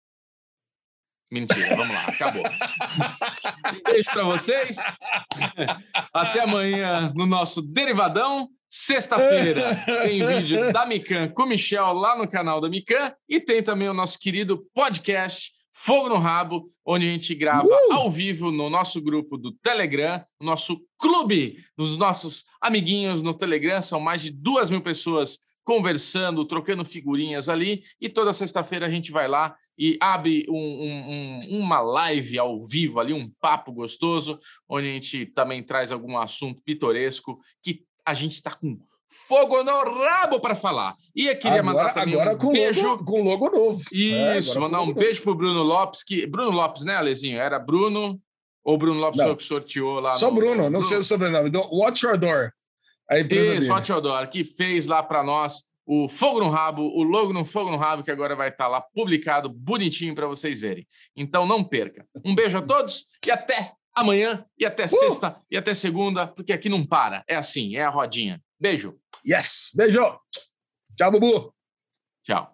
Mentira, 1.32 1.76
vamos 1.76 1.96
lá, 1.96 2.04
acabou. 2.04 2.44
um 2.44 3.92
beijo 3.92 4.10
para 4.12 4.24
vocês. 4.24 4.78
Até 6.14 6.42
amanhã 6.42 7.12
no 7.16 7.26
nosso 7.26 7.62
Derivadão. 7.62 8.50
Sexta-feira 8.76 9.76
tem 10.02 10.26
vídeo 10.26 10.74
da 10.74 10.84
Mican 10.84 11.30
com 11.30 11.44
o 11.44 11.46
Michel 11.46 11.94
lá 11.94 12.18
no 12.18 12.28
canal 12.28 12.60
da 12.60 12.68
Mican 12.68 13.14
e 13.30 13.40
tem 13.40 13.62
também 13.62 13.88
o 13.88 13.94
nosso 13.94 14.18
querido 14.18 14.66
podcast 14.74 15.52
Fogo 15.72 16.10
no 16.10 16.18
Rabo, 16.18 16.66
onde 16.84 17.08
a 17.08 17.12
gente 17.12 17.36
grava 17.36 17.68
uh! 17.68 17.94
ao 17.94 18.10
vivo 18.10 18.50
no 18.50 18.72
nosso 18.72 19.00
grupo 19.00 19.38
do 19.38 19.52
Telegram, 19.52 20.26
nosso 20.42 20.84
clube 20.98 21.64
dos 21.78 21.96
nossos 21.98 22.46
amiguinhos 22.60 23.22
no 23.22 23.36
Telegram. 23.36 23.80
São 23.80 24.00
mais 24.00 24.24
de 24.24 24.32
duas 24.32 24.72
mil 24.72 24.82
pessoas 24.82 25.38
conversando, 25.64 26.44
trocando 26.44 26.84
figurinhas 26.84 27.50
ali. 27.50 27.84
E 28.02 28.10
toda 28.10 28.34
sexta-feira 28.34 28.88
a 28.88 28.90
gente 28.90 29.12
vai 29.12 29.28
lá 29.28 29.56
e 29.78 30.00
abre 30.02 30.48
um, 30.50 30.56
um, 30.56 31.10
um, 31.12 31.60
uma 31.60 31.80
live 31.80 32.40
ao 32.40 32.60
vivo 32.60 33.00
ali, 33.00 33.14
um 33.14 33.32
papo 33.40 33.72
gostoso, 33.72 34.40
onde 34.68 34.90
a 34.90 34.94
gente 34.94 35.28
também 35.28 35.62
traz 35.62 35.92
algum 35.92 36.18
assunto 36.18 36.60
pitoresco 36.64 37.40
que 37.62 37.84
a 38.06 38.14
gente 38.14 38.34
está 38.34 38.52
com 38.52 38.78
fogo 39.28 39.64
no 39.64 39.84
rabo 40.04 40.40
para 40.40 40.56
falar. 40.56 40.96
E 41.16 41.28
eu 41.28 41.36
queria 41.36 41.60
agora, 41.60 41.64
mandar 41.64 41.94
também 41.94 42.16
agora 42.16 42.36
um 42.36 42.38
com 42.38 42.52
beijo 42.52 42.88
logo, 42.88 43.06
com 43.06 43.24
logo 43.24 43.50
novo. 43.50 43.82
Isso, 43.92 44.58
é, 44.58 44.62
mandar 44.62 44.82
um 44.82 44.94
beijo 44.94 45.22
para 45.22 45.32
o 45.32 45.36
Bruno 45.36 45.62
Lopes, 45.62 46.04
que 46.04 46.26
Bruno 46.26 46.52
Lopes, 46.52 46.84
né, 46.84 46.96
Alezinho? 46.96 47.40
Era 47.40 47.60
Bruno 47.60 48.20
ou 48.64 48.78
Bruno 48.78 49.00
Lopes 49.00 49.20
não. 49.20 49.36
que 49.36 49.44
sorteou 49.44 50.00
lá? 50.00 50.14
Só 50.14 50.30
no... 50.30 50.36
Bruno, 50.36 50.64
não 50.64 50.70
Bruno. 50.70 50.82
sei 50.82 50.98
o 50.98 51.04
sobrenome. 51.04 51.52
Watch 51.72 52.06
Your 52.06 52.18
Door. 52.18 52.52
A 53.10 53.20
empresa 53.20 53.56
Isso, 53.56 53.72
Watch 53.72 53.92
Your 53.92 54.02
Door, 54.02 54.30
que 54.30 54.44
fez 54.44 54.88
lá 54.88 55.04
para 55.04 55.22
nós 55.24 55.72
o 55.86 56.08
Fogo 56.08 56.40
no 56.40 56.50
Rabo, 56.50 56.82
o 56.82 57.04
logo 57.04 57.34
no 57.34 57.44
Fogo 57.44 57.70
no 57.70 57.78
Rabo, 57.78 58.04
que 58.04 58.12
agora 58.12 58.36
vai 58.36 58.48
estar 58.48 58.66
tá 58.66 58.70
lá 58.70 58.82
publicado 58.82 59.50
bonitinho 59.50 60.16
para 60.16 60.26
vocês 60.26 60.60
verem. 60.60 60.88
Então 61.16 61.46
não 61.46 61.64
perca. 61.64 62.08
Um 62.24 62.34
beijo 62.34 62.58
a 62.58 62.62
todos 62.62 63.08
e 63.26 63.30
até 63.30 63.74
amanhã 63.96 64.46
e 64.58 64.66
até 64.66 64.86
uh! 64.86 64.90
sexta 64.90 65.42
e 65.50 65.58
até 65.58 65.74
segunda, 65.74 66.28
porque 66.28 66.54
aqui 66.54 66.70
não 66.70 66.86
para. 66.86 67.24
É 67.28 67.36
assim, 67.36 67.76
é 67.76 67.84
a 67.84 67.90
rodinha. 67.90 68.42
Beijo. 68.60 68.98
Yes. 69.26 69.72
Beijo. 69.76 70.20
Tchau, 70.96 71.12
Bubu. 71.12 71.54
Tchau. 72.24 72.53